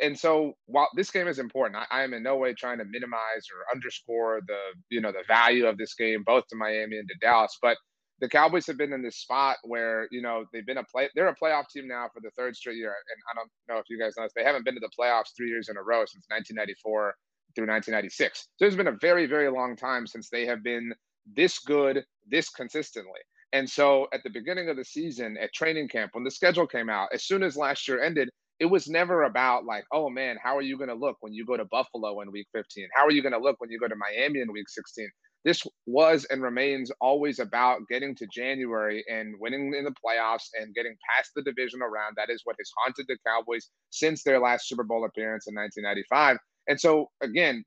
and 0.01 0.17
so 0.17 0.53
while 0.65 0.89
this 0.95 1.11
game 1.11 1.27
is 1.27 1.39
important, 1.39 1.77
I, 1.77 1.99
I 1.99 2.03
am 2.03 2.13
in 2.13 2.23
no 2.23 2.37
way 2.37 2.53
trying 2.53 2.79
to 2.79 2.85
minimize 2.85 3.47
or 3.53 3.73
underscore 3.73 4.41
the 4.47 4.57
you 4.89 5.01
know 5.01 5.11
the 5.11 5.23
value 5.27 5.65
of 5.65 5.77
this 5.77 5.93
game, 5.93 6.23
both 6.25 6.47
to 6.47 6.55
Miami 6.55 6.97
and 6.97 7.07
to 7.07 7.15
Dallas. 7.21 7.57
But 7.61 7.77
the 8.19 8.29
Cowboys 8.29 8.67
have 8.67 8.77
been 8.77 8.93
in 8.93 9.01
this 9.01 9.17
spot 9.17 9.57
where 9.63 10.07
you 10.11 10.21
know 10.21 10.45
they've 10.51 10.65
been 10.65 10.77
a 10.77 10.83
play. 10.83 11.09
They're 11.15 11.27
a 11.27 11.35
playoff 11.35 11.69
team 11.69 11.87
now 11.87 12.07
for 12.13 12.19
the 12.21 12.31
third 12.37 12.55
straight 12.55 12.77
year, 12.77 12.89
and 12.89 13.21
I 13.31 13.35
don't 13.35 13.49
know 13.69 13.79
if 13.79 13.89
you 13.89 13.99
guys 13.99 14.13
know 14.17 14.23
this. 14.23 14.33
They 14.35 14.43
haven't 14.43 14.65
been 14.65 14.75
to 14.75 14.81
the 14.81 14.91
playoffs 14.97 15.35
three 15.35 15.49
years 15.49 15.69
in 15.69 15.77
a 15.77 15.83
row 15.83 16.05
since 16.05 16.25
1994 16.29 17.15
through 17.55 17.67
1996. 17.67 18.47
So 18.57 18.65
it's 18.65 18.75
been 18.75 18.87
a 18.87 18.97
very 19.01 19.25
very 19.25 19.49
long 19.49 19.75
time 19.75 20.07
since 20.07 20.29
they 20.29 20.45
have 20.45 20.63
been 20.63 20.93
this 21.35 21.59
good 21.59 22.03
this 22.29 22.49
consistently. 22.49 23.19
And 23.53 23.69
so 23.69 24.07
at 24.13 24.23
the 24.23 24.31
beginning 24.31 24.69
of 24.69 24.77
the 24.77 24.83
season 24.83 25.37
at 25.39 25.53
training 25.53 25.87
camp, 25.87 26.15
when 26.15 26.23
the 26.23 26.31
schedule 26.31 26.65
came 26.65 26.89
out, 26.89 27.09
as 27.13 27.23
soon 27.23 27.43
as 27.43 27.55
last 27.55 27.87
year 27.87 28.01
ended, 28.01 28.29
it 28.63 28.69
was 28.69 28.87
never 28.87 29.23
about 29.23 29.65
like, 29.65 29.83
oh 29.91 30.09
man, 30.09 30.37
how 30.41 30.57
are 30.57 30.61
you 30.61 30.77
going 30.77 30.89
to 30.89 30.95
look 30.95 31.17
when 31.19 31.33
you 31.33 31.45
go 31.45 31.57
to 31.57 31.65
Buffalo 31.65 32.21
in 32.21 32.31
week 32.31 32.47
15? 32.53 32.87
How 32.95 33.05
are 33.05 33.11
you 33.11 33.21
going 33.21 33.33
to 33.33 33.39
look 33.39 33.59
when 33.59 33.69
you 33.69 33.79
go 33.79 33.87
to 33.87 33.95
Miami 33.95 34.39
in 34.39 34.51
week 34.51 34.69
16? 34.69 35.09
this 35.45 35.63
was 35.85 36.25
and 36.29 36.41
remains 36.41 36.91
always 37.01 37.39
about 37.39 37.81
getting 37.89 38.15
to 38.15 38.27
January 38.33 39.03
and 39.09 39.35
winning 39.39 39.73
in 39.77 39.83
the 39.83 39.91
playoffs 39.91 40.47
and 40.59 40.73
getting 40.73 40.95
past 41.09 41.31
the 41.35 41.41
divisional 41.41 41.89
round. 41.89 42.15
That 42.15 42.29
is 42.29 42.41
what 42.45 42.55
has 42.59 42.71
haunted 42.77 43.05
the 43.07 43.17
Cowboys 43.27 43.69
since 43.89 44.23
their 44.23 44.39
last 44.39 44.67
Super 44.67 44.83
Bowl 44.83 45.05
appearance 45.05 45.47
in 45.47 45.55
1995. 45.55 46.37
And 46.69 46.79
so, 46.79 47.09
again, 47.21 47.63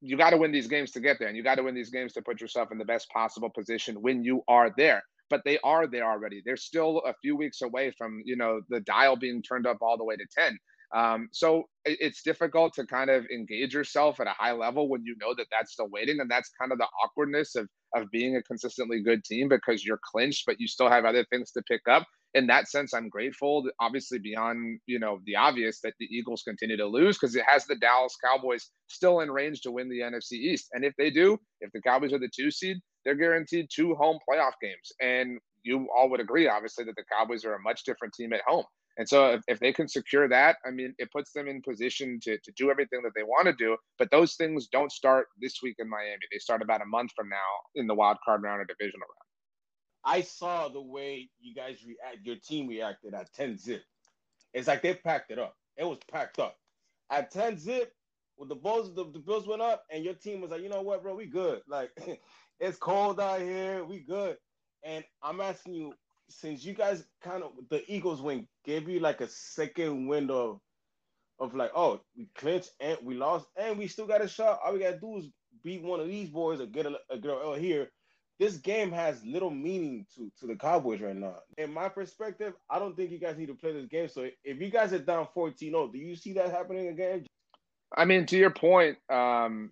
you 0.00 0.16
got 0.16 0.30
to 0.30 0.38
win 0.38 0.52
these 0.52 0.68
games 0.68 0.92
to 0.92 1.00
get 1.00 1.18
there, 1.18 1.28
and 1.28 1.36
you 1.36 1.42
got 1.42 1.56
to 1.56 1.62
win 1.62 1.74
these 1.74 1.90
games 1.90 2.14
to 2.14 2.22
put 2.22 2.40
yourself 2.40 2.72
in 2.72 2.78
the 2.78 2.84
best 2.84 3.10
possible 3.10 3.50
position 3.50 4.00
when 4.00 4.24
you 4.24 4.42
are 4.48 4.72
there. 4.76 5.02
But 5.30 5.42
they 5.44 5.58
are 5.64 5.86
there 5.86 6.10
already. 6.10 6.42
They're 6.44 6.56
still 6.56 7.02
a 7.06 7.14
few 7.22 7.36
weeks 7.36 7.62
away 7.62 7.92
from 7.96 8.22
you 8.24 8.36
know 8.36 8.60
the 8.68 8.80
dial 8.80 9.16
being 9.16 9.42
turned 9.42 9.66
up 9.66 9.78
all 9.82 9.96
the 9.98 10.04
way 10.04 10.16
to 10.16 10.26
ten. 10.36 10.58
Um, 10.94 11.28
so 11.32 11.64
it's 11.84 12.22
difficult 12.22 12.72
to 12.74 12.86
kind 12.86 13.10
of 13.10 13.26
engage 13.26 13.74
yourself 13.74 14.20
at 14.20 14.26
a 14.26 14.30
high 14.30 14.52
level 14.52 14.88
when 14.88 15.04
you 15.04 15.16
know 15.20 15.34
that 15.36 15.46
that's 15.50 15.72
still 15.72 15.88
waiting, 15.90 16.20
and 16.20 16.30
that's 16.30 16.50
kind 16.60 16.72
of 16.72 16.78
the 16.78 16.88
awkwardness 17.04 17.54
of 17.56 17.68
of 17.94 18.10
being 18.10 18.36
a 18.36 18.42
consistently 18.42 19.02
good 19.02 19.24
team 19.24 19.48
because 19.48 19.84
you're 19.84 20.00
clinched, 20.12 20.44
but 20.46 20.56
you 20.58 20.66
still 20.66 20.90
have 20.90 21.04
other 21.04 21.24
things 21.30 21.50
to 21.52 21.62
pick 21.62 21.80
up. 21.90 22.06
In 22.34 22.46
that 22.48 22.68
sense, 22.68 22.92
I'm 22.92 23.08
grateful. 23.08 23.64
Obviously, 23.80 24.18
beyond 24.18 24.80
you 24.86 24.98
know 24.98 25.20
the 25.26 25.36
obvious 25.36 25.80
that 25.82 25.94
the 25.98 26.06
Eagles 26.06 26.42
continue 26.42 26.76
to 26.76 26.86
lose 26.86 27.18
because 27.18 27.34
it 27.36 27.44
has 27.46 27.66
the 27.66 27.76
Dallas 27.76 28.14
Cowboys 28.22 28.70
still 28.88 29.20
in 29.20 29.30
range 29.30 29.60
to 29.62 29.70
win 29.72 29.88
the 29.88 30.00
NFC 30.00 30.32
East, 30.32 30.68
and 30.72 30.84
if 30.84 30.94
they 30.96 31.10
do, 31.10 31.38
if 31.60 31.70
the 31.72 31.82
Cowboys 31.82 32.12
are 32.12 32.18
the 32.18 32.30
two 32.34 32.50
seed, 32.50 32.78
they're 33.08 33.14
guaranteed 33.14 33.70
two 33.74 33.94
home 33.94 34.18
playoff 34.28 34.52
games, 34.60 34.92
and 35.00 35.38
you 35.62 35.88
all 35.96 36.10
would 36.10 36.20
agree, 36.20 36.46
obviously, 36.46 36.84
that 36.84 36.94
the 36.94 37.04
Cowboys 37.10 37.42
are 37.46 37.54
a 37.54 37.60
much 37.62 37.84
different 37.84 38.12
team 38.12 38.34
at 38.34 38.42
home. 38.46 38.66
And 38.98 39.08
so 39.08 39.30
if, 39.30 39.40
if 39.48 39.60
they 39.60 39.72
can 39.72 39.88
secure 39.88 40.28
that, 40.28 40.56
I 40.66 40.70
mean, 40.70 40.94
it 40.98 41.10
puts 41.10 41.32
them 41.32 41.48
in 41.48 41.62
position 41.62 42.20
to, 42.24 42.36
to 42.36 42.52
do 42.54 42.70
everything 42.70 43.00
that 43.04 43.12
they 43.16 43.22
want 43.22 43.46
to 43.46 43.54
do. 43.54 43.78
But 43.98 44.10
those 44.10 44.34
things 44.34 44.66
don't 44.66 44.92
start 44.92 45.28
this 45.40 45.62
week 45.62 45.76
in 45.78 45.88
Miami. 45.88 46.18
They 46.30 46.38
start 46.38 46.60
about 46.60 46.82
a 46.82 46.84
month 46.84 47.12
from 47.16 47.30
now 47.30 47.36
in 47.76 47.86
the 47.86 47.94
wild 47.94 48.18
card 48.22 48.42
round 48.42 48.60
or 48.60 48.66
divisional 48.66 49.06
round. 49.06 50.14
I 50.18 50.20
saw 50.20 50.68
the 50.68 50.82
way 50.82 51.30
you 51.40 51.54
guys 51.54 51.78
react, 51.86 52.26
your 52.26 52.36
team 52.36 52.68
reacted 52.68 53.14
at 53.14 53.32
10 53.32 53.56
zip. 53.56 53.82
It's 54.52 54.68
like 54.68 54.82
they 54.82 54.92
packed 54.92 55.30
it 55.30 55.38
up. 55.38 55.54
It 55.78 55.84
was 55.84 55.98
packed 56.12 56.38
up. 56.38 56.58
At 57.10 57.30
10 57.30 57.56
zip, 57.56 57.94
when 58.36 58.48
the 58.48 58.54
Bulls, 58.54 58.94
the, 58.94 59.04
the 59.10 59.18
Bills 59.18 59.46
went 59.46 59.62
up, 59.62 59.84
and 59.90 60.04
your 60.04 60.14
team 60.14 60.40
was 60.40 60.50
like, 60.50 60.62
you 60.62 60.68
know 60.68 60.82
what, 60.82 61.02
bro, 61.02 61.14
we 61.14 61.26
good. 61.26 61.60
Like, 61.68 61.90
it's 62.60 62.78
cold 62.78 63.20
out 63.20 63.40
here. 63.40 63.84
We 63.84 64.00
good. 64.00 64.36
And 64.84 65.04
I'm 65.22 65.40
asking 65.40 65.74
you, 65.74 65.94
since 66.28 66.64
you 66.64 66.74
guys 66.74 67.04
kind 67.22 67.42
of 67.42 67.52
the 67.70 67.82
Eagles 67.90 68.20
win 68.20 68.46
gave 68.64 68.88
you 68.88 69.00
like 69.00 69.20
a 69.20 69.28
second 69.28 70.06
window 70.06 70.60
of 71.40 71.54
like, 71.54 71.70
oh, 71.74 72.00
we 72.16 72.28
clinched 72.34 72.70
and 72.80 72.98
we 73.02 73.14
lost 73.14 73.46
and 73.56 73.78
we 73.78 73.86
still 73.86 74.06
got 74.06 74.22
a 74.22 74.28
shot. 74.28 74.60
All 74.64 74.72
we 74.72 74.80
gotta 74.80 74.98
do 74.98 75.18
is 75.18 75.28
beat 75.64 75.82
one 75.82 76.00
of 76.00 76.08
these 76.08 76.28
boys 76.28 76.60
or 76.60 76.66
get 76.66 76.86
a, 76.86 76.98
a 77.10 77.18
girl 77.18 77.54
here. 77.54 77.88
This 78.38 78.56
game 78.56 78.92
has 78.92 79.24
little 79.24 79.50
meaning 79.50 80.06
to 80.14 80.30
to 80.40 80.46
the 80.46 80.54
Cowboys 80.54 81.00
right 81.00 81.16
now. 81.16 81.36
In 81.56 81.72
my 81.72 81.88
perspective, 81.88 82.54
I 82.70 82.78
don't 82.78 82.96
think 82.96 83.10
you 83.10 83.18
guys 83.18 83.36
need 83.36 83.46
to 83.46 83.54
play 83.54 83.72
this 83.72 83.86
game. 83.86 84.08
So 84.08 84.28
if 84.44 84.60
you 84.60 84.70
guys 84.70 84.92
are 84.92 84.98
down 84.98 85.28
14-0, 85.34 85.92
do 85.92 85.98
you 85.98 86.14
see 86.14 86.34
that 86.34 86.50
happening 86.50 86.88
again? 86.88 87.26
I 87.96 88.04
mean, 88.04 88.26
to 88.26 88.36
your 88.36 88.50
point, 88.50 88.98
um, 89.08 89.70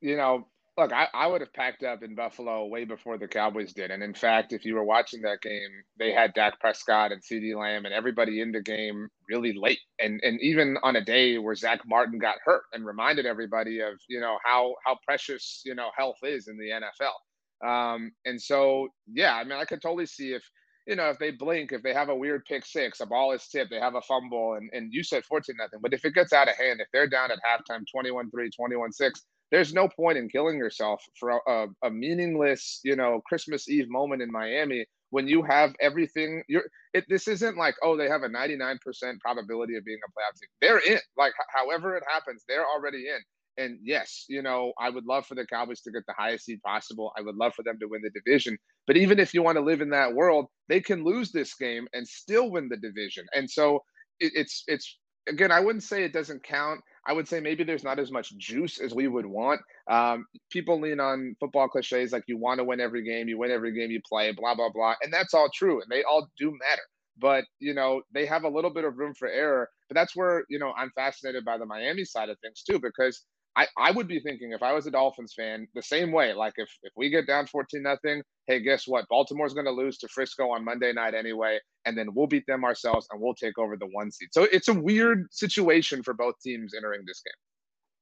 you 0.00 0.16
know, 0.16 0.46
look, 0.78 0.92
I, 0.92 1.08
I 1.14 1.28
would 1.28 1.42
have 1.42 1.54
packed 1.54 1.84
up 1.84 2.02
in 2.02 2.16
Buffalo 2.16 2.66
way 2.66 2.84
before 2.84 3.18
the 3.18 3.28
Cowboys 3.28 3.74
did. 3.74 3.92
And 3.92 4.02
in 4.02 4.14
fact, 4.14 4.52
if 4.54 4.64
you 4.66 4.74
were 4.74 4.84
watching 4.84 5.22
that 5.22 5.42
game, 5.42 5.70
they 5.98 6.12
had 6.12 6.34
Dak 6.34 6.60
Prescott 6.60 7.12
and 7.12 7.22
CeeDee 7.22 7.56
Lamb 7.58 7.86
and 7.86 7.94
everybody 7.94 8.42
in 8.42 8.52
the 8.52 8.62
game 8.62 9.08
really 9.30 9.54
late. 9.54 9.80
And 10.00 10.20
and 10.24 10.40
even 10.42 10.78
on 10.82 10.96
a 10.96 11.04
day 11.04 11.38
where 11.38 11.56
Zack 11.56 11.82
Martin 11.86 12.18
got 12.18 12.36
hurt 12.44 12.64
and 12.74 12.86
reminded 12.86 13.26
everybody 13.26 13.80
of, 13.80 13.94
you 14.08 14.20
know, 14.20 14.38
how 14.44 14.74
how 14.86 14.98
precious, 15.06 15.62
you 15.64 15.76
know, 15.76 15.90
health 15.96 16.18
is 16.24 16.48
in 16.48 16.58
the 16.58 16.70
NFL. 16.70 17.68
Um, 17.68 18.12
and 18.26 18.42
so 18.42 18.88
yeah, 19.12 19.36
I 19.36 19.44
mean 19.44 19.54
I 19.58 19.66
could 19.66 19.82
totally 19.82 20.06
see 20.06 20.32
if 20.32 20.42
you 20.86 20.96
know, 20.96 21.10
if 21.10 21.18
they 21.18 21.32
blink, 21.32 21.72
if 21.72 21.82
they 21.82 21.94
have 21.94 22.10
a 22.10 22.16
weird 22.16 22.44
pick 22.46 22.66
six, 22.66 23.00
a 23.00 23.06
ball 23.06 23.32
is 23.32 23.48
tipped, 23.48 23.70
they 23.70 23.80
have 23.80 23.94
a 23.96 24.02
fumble, 24.02 24.54
and, 24.56 24.70
and 24.74 24.92
you 24.92 25.02
said 25.04 25.24
14 25.24 25.56
nothing. 25.58 25.80
But 25.82 25.94
if 25.94 26.04
it 26.04 26.14
gets 26.14 26.34
out 26.34 26.50
of 26.50 26.56
hand, 26.58 26.82
if 26.82 26.88
they're 26.92 27.08
down 27.08 27.30
at 27.32 27.38
halftime 27.38 27.84
21 27.90 28.30
3, 28.30 28.50
21 28.50 28.92
6, 28.92 29.22
there's 29.50 29.72
no 29.72 29.88
point 29.88 30.18
in 30.18 30.28
killing 30.28 30.58
yourself 30.58 31.02
for 31.18 31.40
a, 31.46 31.66
a, 31.84 31.90
meaningless, 31.90 32.80
you 32.82 32.96
know, 32.96 33.20
Christmas 33.26 33.68
Eve 33.68 33.88
moment 33.88 34.22
in 34.22 34.30
Miami 34.30 34.86
when 35.10 35.28
you 35.28 35.42
have 35.42 35.74
everything. 35.80 36.42
You're 36.48 36.64
it. 36.94 37.04
This 37.08 37.28
isn't 37.28 37.56
like 37.56 37.74
oh 37.82 37.96
they 37.96 38.08
have 38.08 38.22
a 38.22 38.28
99% 38.28 38.78
probability 39.20 39.76
of 39.76 39.84
being 39.84 39.98
a 40.04 40.10
playoff 40.10 40.40
team. 40.40 40.48
They're 40.60 40.94
in. 40.94 41.00
Like 41.16 41.32
however 41.54 41.96
it 41.96 42.04
happens, 42.10 42.44
they're 42.48 42.66
already 42.66 43.06
in. 43.08 43.20
And 43.58 43.78
yes, 43.82 44.26
you 44.28 44.42
know, 44.42 44.72
I 44.78 44.90
would 44.90 45.06
love 45.06 45.26
for 45.26 45.34
the 45.34 45.46
Cowboys 45.46 45.80
to 45.82 45.90
get 45.90 46.02
the 46.06 46.14
highest 46.18 46.44
seed 46.44 46.60
possible. 46.62 47.12
I 47.16 47.22
would 47.22 47.36
love 47.36 47.54
for 47.54 47.62
them 47.62 47.78
to 47.80 47.86
win 47.86 48.02
the 48.02 48.10
division. 48.10 48.58
But 48.86 48.98
even 48.98 49.18
if 49.18 49.32
you 49.32 49.42
want 49.42 49.56
to 49.56 49.64
live 49.64 49.80
in 49.80 49.90
that 49.90 50.14
world, 50.14 50.46
they 50.68 50.80
can 50.80 51.04
lose 51.04 51.32
this 51.32 51.54
game 51.54 51.86
and 51.94 52.06
still 52.06 52.50
win 52.50 52.68
the 52.68 52.76
division. 52.76 53.24
And 53.34 53.50
so 53.50 53.82
it, 54.20 54.32
it's 54.34 54.64
it's 54.66 54.98
again, 55.28 55.50
I 55.50 55.60
wouldn't 55.60 55.84
say 55.84 56.04
it 56.04 56.12
doesn't 56.12 56.42
count. 56.44 56.80
I 57.06 57.12
would 57.12 57.28
say 57.28 57.40
maybe 57.40 57.64
there's 57.64 57.84
not 57.84 57.98
as 57.98 58.10
much 58.10 58.36
juice 58.36 58.80
as 58.80 58.94
we 58.94 59.08
would 59.08 59.26
want. 59.26 59.60
Um, 59.90 60.26
people 60.50 60.80
lean 60.80 61.00
on 61.00 61.36
football 61.38 61.68
cliches 61.68 62.12
like 62.12 62.24
you 62.26 62.36
want 62.36 62.58
to 62.58 62.64
win 62.64 62.80
every 62.80 63.04
game, 63.04 63.28
you 63.28 63.38
win 63.38 63.50
every 63.50 63.72
game 63.72 63.90
you 63.90 64.00
play, 64.08 64.32
blah, 64.32 64.54
blah, 64.54 64.70
blah. 64.70 64.94
And 65.02 65.12
that's 65.12 65.34
all 65.34 65.48
true. 65.54 65.80
And 65.80 65.90
they 65.90 66.02
all 66.02 66.28
do 66.38 66.50
matter. 66.50 66.82
But, 67.18 67.44
you 67.60 67.74
know, 67.74 68.02
they 68.12 68.26
have 68.26 68.44
a 68.44 68.48
little 68.48 68.72
bit 68.72 68.84
of 68.84 68.98
room 68.98 69.14
for 69.14 69.28
error. 69.28 69.68
But 69.88 69.94
that's 69.94 70.14
where, 70.16 70.44
you 70.48 70.58
know, 70.58 70.72
I'm 70.76 70.90
fascinated 70.94 71.44
by 71.44 71.58
the 71.58 71.66
Miami 71.66 72.04
side 72.04 72.28
of 72.28 72.38
things 72.40 72.62
too, 72.62 72.78
because 72.78 73.24
I, 73.56 73.66
I 73.78 73.90
would 73.90 74.06
be 74.06 74.20
thinking 74.20 74.52
if 74.52 74.62
I 74.62 74.72
was 74.72 74.86
a 74.86 74.90
Dolphins 74.90 75.32
fan 75.34 75.66
the 75.74 75.82
same 75.82 76.12
way. 76.12 76.34
Like 76.34 76.52
if 76.56 76.68
if 76.82 76.92
we 76.96 77.08
get 77.08 77.26
down 77.26 77.46
fourteen 77.46 77.82
nothing, 77.82 78.22
hey, 78.46 78.60
guess 78.60 78.86
what? 78.86 79.08
Baltimore's 79.08 79.54
going 79.54 79.66
to 79.66 79.72
lose 79.72 79.96
to 79.98 80.08
Frisco 80.08 80.50
on 80.50 80.64
Monday 80.64 80.92
night 80.92 81.14
anyway, 81.14 81.58
and 81.86 81.96
then 81.96 82.08
we'll 82.14 82.26
beat 82.26 82.44
them 82.46 82.64
ourselves 82.64 83.06
and 83.10 83.20
we'll 83.20 83.34
take 83.34 83.58
over 83.58 83.76
the 83.76 83.88
one 83.92 84.10
seed. 84.10 84.28
So 84.32 84.46
it's 84.52 84.68
a 84.68 84.74
weird 84.74 85.26
situation 85.30 86.02
for 86.02 86.12
both 86.12 86.34
teams 86.42 86.74
entering 86.74 87.02
this 87.06 87.22
game. 87.24 87.32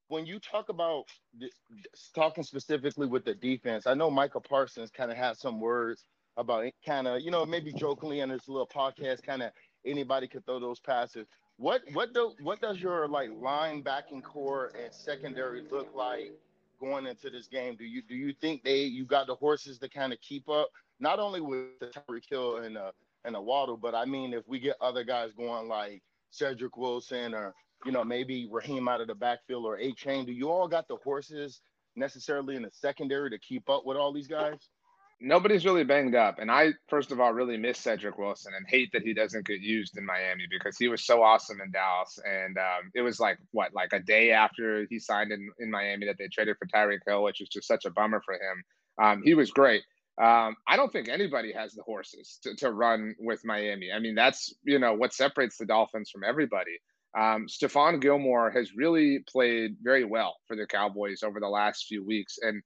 When 0.09 0.27
you 0.27 0.41
talk 0.41 0.69
about 0.69 1.05
talking 2.15 2.45
specifically 2.45 3.07
with 3.07 3.25
the 3.25 3.35
defense, 3.35 3.87
I 3.87 3.95
know 3.95 4.11
Michael 4.11 4.43
Parsons 4.43 4.91
kind 4.91 5.11
of 5.11 5.17
had 5.17 5.37
some 5.37 5.61
words 5.61 6.05
about 6.37 6.65
kind 6.85 7.07
of 7.07 7.21
you 7.21 7.31
know 7.31 7.47
maybe 7.47 7.73
jokingly 7.73 8.21
on 8.23 8.29
this 8.29 8.49
little 8.49 8.67
podcast, 8.67 9.23
kind 9.23 9.43
of 9.43 9.53
anybody 9.87 10.27
could 10.27 10.45
throw 10.47 10.59
those 10.59 10.81
passes. 10.81 11.27
What 11.57 11.83
what 11.93 12.13
do 12.13 12.33
what 12.43 12.61
does 12.61 12.81
your 12.81 13.07
like 13.07 13.31
linebacking 13.31 14.23
core 14.25 14.73
and 14.81 14.93
secondary 14.93 15.63
look 15.71 15.95
like 15.95 16.33
going 16.81 17.07
into 17.07 17.31
this 17.31 17.47
game? 17.47 17.77
Do 17.77 17.85
you 17.85 18.03
do 18.03 18.17
you 18.17 18.35
think 18.41 18.65
they 18.65 18.83
you 18.83 19.05
got 19.05 19.29
the 19.29 19.37
horses 19.37 19.79
to 19.79 19.89
kind 19.89 20.13
of 20.13 20.21
keep 20.21 20.49
up 20.49 20.69
not 20.99 21.21
only 21.21 21.41
with 21.41 21.79
the 21.81 21.87
Tyreek 21.87 22.29
Hill 22.29 22.57
and 22.59 22.77
uh 22.77 22.93
and 23.25 23.37
a 23.37 23.41
Waddle, 23.41 23.77
but 23.77 23.95
I 23.95 24.05
mean 24.05 24.35
if 24.35 24.47
we 24.49 24.59
get 24.59 24.77
other 24.81 25.05
guys 25.05 25.31
going 25.33 25.69
like 25.69 26.03
Cedric 26.31 26.77
Wilson 26.77 27.35
or 27.35 27.55
you 27.85 27.93
know 27.93 28.03
maybe 28.03 28.49
Raheem 28.51 28.89
out 28.89 29.01
of 29.01 29.07
the 29.07 29.15
backfield 29.15 29.65
or 29.65 29.79
Achane, 29.79 30.27
do 30.27 30.33
you 30.33 30.51
all 30.51 30.67
got 30.67 30.89
the 30.89 30.97
horses 30.97 31.61
necessarily 31.95 32.57
in 32.57 32.63
the 32.63 32.71
secondary 32.73 33.31
to 33.31 33.39
keep 33.39 33.71
up 33.71 33.87
with 33.87 33.97
all 33.97 34.13
these 34.13 34.27
guys? 34.27 34.71
Nobody's 35.21 35.65
really 35.65 35.85
banged 35.85 36.15
up. 36.15 36.39
And 36.39 36.51
I, 36.51 36.73
first 36.89 37.13
of 37.13 37.21
all, 37.21 37.33
really 37.33 37.57
miss 37.57 37.79
Cedric 37.79 38.19
Wilson 38.19 38.53
and 38.57 38.67
hate 38.69 38.91
that 38.93 39.03
he 39.03 39.15
doesn't 39.15 39.47
get 39.47 39.61
used 39.61 39.97
in 39.97 40.05
Miami 40.05 40.45
because 40.51 40.77
he 40.77 40.89
was 40.89 41.05
so 41.07 41.23
awesome 41.23 41.61
in 41.61 41.71
Dallas. 41.71 42.19
And 42.25 42.59
um, 42.59 42.91
it 42.95 43.03
was 43.03 43.21
like, 43.21 43.39
what, 43.53 43.75
like 43.75 43.93
a 43.93 44.01
day 44.01 44.33
after 44.33 44.87
he 44.91 44.99
signed 44.99 45.33
in, 45.33 45.49
in 45.59 45.71
Miami 45.71 46.07
that 46.07 46.17
they 46.19 46.29
traded 46.29 46.57
for 46.59 46.67
Tyreek 46.67 47.01
Hill, 47.07 47.23
which 47.23 47.41
is 47.41 47.49
just 47.49 47.69
such 47.69 47.85
a 47.85 47.91
bummer 47.91 48.23
for 48.25 48.35
him. 48.35 48.65
Um, 49.03 49.23
he 49.25 49.35
was 49.35 49.51
great. 49.51 49.83
Um, 50.21 50.55
I 50.69 50.77
don't 50.77 50.93
think 50.93 51.09
anybody 51.09 51.53
has 51.53 51.73
the 51.73 51.83
horses 51.83 52.39
to, 52.43 52.55
to 52.57 52.71
run 52.71 53.15
with 53.19 53.45
Miami. 53.45 53.91
I 53.93 53.99
mean, 53.99 54.15
that's, 54.15 54.55
you 54.65 54.79
know, 54.79 54.95
what 54.95 55.13
separates 55.13 55.57
the 55.57 55.67
Dolphins 55.67 56.11
from 56.11 56.23
everybody. 56.23 56.79
Um, 57.19 57.47
Stephon 57.49 58.01
Gilmore 58.01 58.51
has 58.51 58.75
really 58.77 59.25
played 59.29 59.77
very 59.83 60.05
well 60.05 60.37
for 60.47 60.57
the 60.57 60.67
Cowboys 60.67 61.23
over 61.23 61.41
the 61.41 61.49
last 61.49 61.87
few 61.87 62.05
weeks. 62.05 62.39
And, 62.41 62.63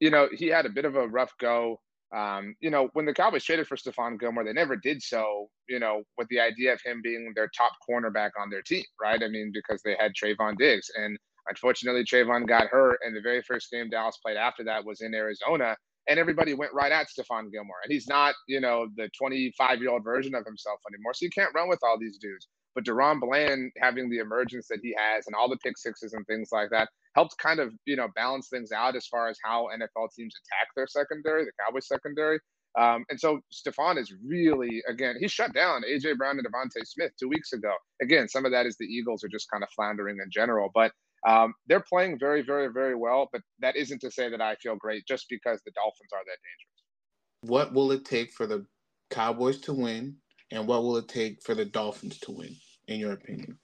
you 0.00 0.10
know, 0.10 0.28
he 0.32 0.46
had 0.46 0.66
a 0.66 0.70
bit 0.70 0.84
of 0.84 0.96
a 0.96 1.06
rough 1.06 1.32
go 1.38 1.80
um, 2.14 2.54
you 2.60 2.70
know, 2.70 2.88
when 2.94 3.04
the 3.04 3.12
Cowboys 3.12 3.44
traded 3.44 3.66
for 3.66 3.76
Stephon 3.76 4.18
Gilmore, 4.18 4.44
they 4.44 4.52
never 4.52 4.76
did 4.76 5.02
so, 5.02 5.48
you 5.68 5.78
know, 5.78 6.02
with 6.16 6.26
the 6.28 6.40
idea 6.40 6.72
of 6.72 6.80
him 6.82 7.00
being 7.02 7.32
their 7.34 7.50
top 7.56 7.72
cornerback 7.88 8.30
on 8.40 8.48
their 8.48 8.62
team, 8.62 8.84
right? 9.00 9.22
I 9.22 9.28
mean, 9.28 9.50
because 9.52 9.82
they 9.82 9.94
had 9.98 10.12
Trevon 10.14 10.56
Diggs. 10.56 10.90
And 10.96 11.18
unfortunately, 11.48 12.04
Trevon 12.04 12.46
got 12.46 12.68
hurt. 12.68 13.00
And 13.04 13.14
the 13.14 13.20
very 13.20 13.42
first 13.42 13.70
game 13.70 13.90
Dallas 13.90 14.18
played 14.24 14.38
after 14.38 14.64
that 14.64 14.84
was 14.84 15.02
in 15.02 15.14
Arizona. 15.14 15.76
And 16.08 16.18
everybody 16.18 16.54
went 16.54 16.72
right 16.72 16.90
at 16.92 17.08
Stephon 17.08 17.52
Gilmore. 17.52 17.76
And 17.84 17.92
he's 17.92 18.08
not, 18.08 18.34
you 18.46 18.60
know, 18.60 18.88
the 18.96 19.10
25 19.18 19.80
year 19.80 19.90
old 19.90 20.04
version 20.04 20.34
of 20.34 20.46
himself 20.46 20.80
anymore. 20.90 21.12
So 21.12 21.26
you 21.26 21.30
can't 21.30 21.54
run 21.54 21.68
with 21.68 21.80
all 21.82 21.98
these 21.98 22.16
dudes. 22.16 22.48
But 22.74 22.84
DaRon 22.84 23.20
Bland 23.20 23.72
having 23.78 24.08
the 24.08 24.18
emergence 24.18 24.68
that 24.68 24.80
he 24.82 24.94
has 24.96 25.26
and 25.26 25.34
all 25.34 25.48
the 25.48 25.56
pick 25.58 25.76
sixes 25.76 26.14
and 26.14 26.26
things 26.26 26.50
like 26.52 26.70
that, 26.70 26.88
helped 27.18 27.36
kind 27.48 27.60
of 27.64 27.68
you 27.90 27.96
know 28.00 28.08
balance 28.22 28.46
things 28.54 28.70
out 28.82 28.94
as 29.00 29.06
far 29.12 29.24
as 29.32 29.36
how 29.44 29.58
NFL 29.78 30.06
teams 30.16 30.34
attack 30.40 30.68
their 30.76 30.88
secondary, 30.98 31.42
the 31.44 31.56
Cowboys 31.62 31.88
secondary. 31.94 32.38
Um, 32.82 33.00
and 33.10 33.18
so 33.24 33.40
Stephon 33.58 33.96
is 34.02 34.08
really 34.34 34.74
again 34.92 35.14
he 35.22 35.26
shut 35.36 35.52
down 35.60 35.76
AJ 35.92 36.16
Brown 36.20 36.38
and 36.38 36.46
DeVonta 36.46 36.80
Smith 36.94 37.12
two 37.20 37.30
weeks 37.36 37.50
ago. 37.58 37.72
Again, 38.06 38.28
some 38.34 38.44
of 38.46 38.52
that 38.52 38.66
is 38.66 38.76
the 38.76 38.90
Eagles 38.98 39.24
are 39.24 39.32
just 39.36 39.50
kind 39.52 39.62
of 39.64 39.70
floundering 39.76 40.18
in 40.24 40.30
general, 40.40 40.70
but 40.80 40.92
Um, 41.26 41.54
they're 41.66 41.88
playing 41.92 42.18
very, 42.26 42.42
very, 42.42 42.68
very 42.80 42.94
well, 42.94 43.28
but 43.32 43.42
that 43.58 43.74
isn't 43.82 44.00
to 44.00 44.10
say 44.10 44.26
that 44.30 44.40
I 44.40 44.54
feel 44.62 44.76
great 44.76 45.02
just 45.06 45.26
because 45.28 45.60
the 45.64 45.72
Dolphins 45.72 46.12
are 46.12 46.24
that 46.28 46.38
dangerous. 46.48 46.78
What 47.52 47.72
will 47.74 47.90
it 47.92 48.04
take 48.04 48.30
for 48.32 48.46
the 48.46 48.60
Cowboys 49.10 49.58
to 49.62 49.72
win, 49.74 50.16
and 50.52 50.66
what 50.68 50.82
will 50.82 50.96
it 50.96 51.08
take 51.08 51.42
for 51.42 51.54
the 51.54 51.64
Dolphins 51.64 52.18
to 52.20 52.32
win, 52.32 52.54
in 52.86 53.00
your 53.00 53.12
opinion? 53.12 53.58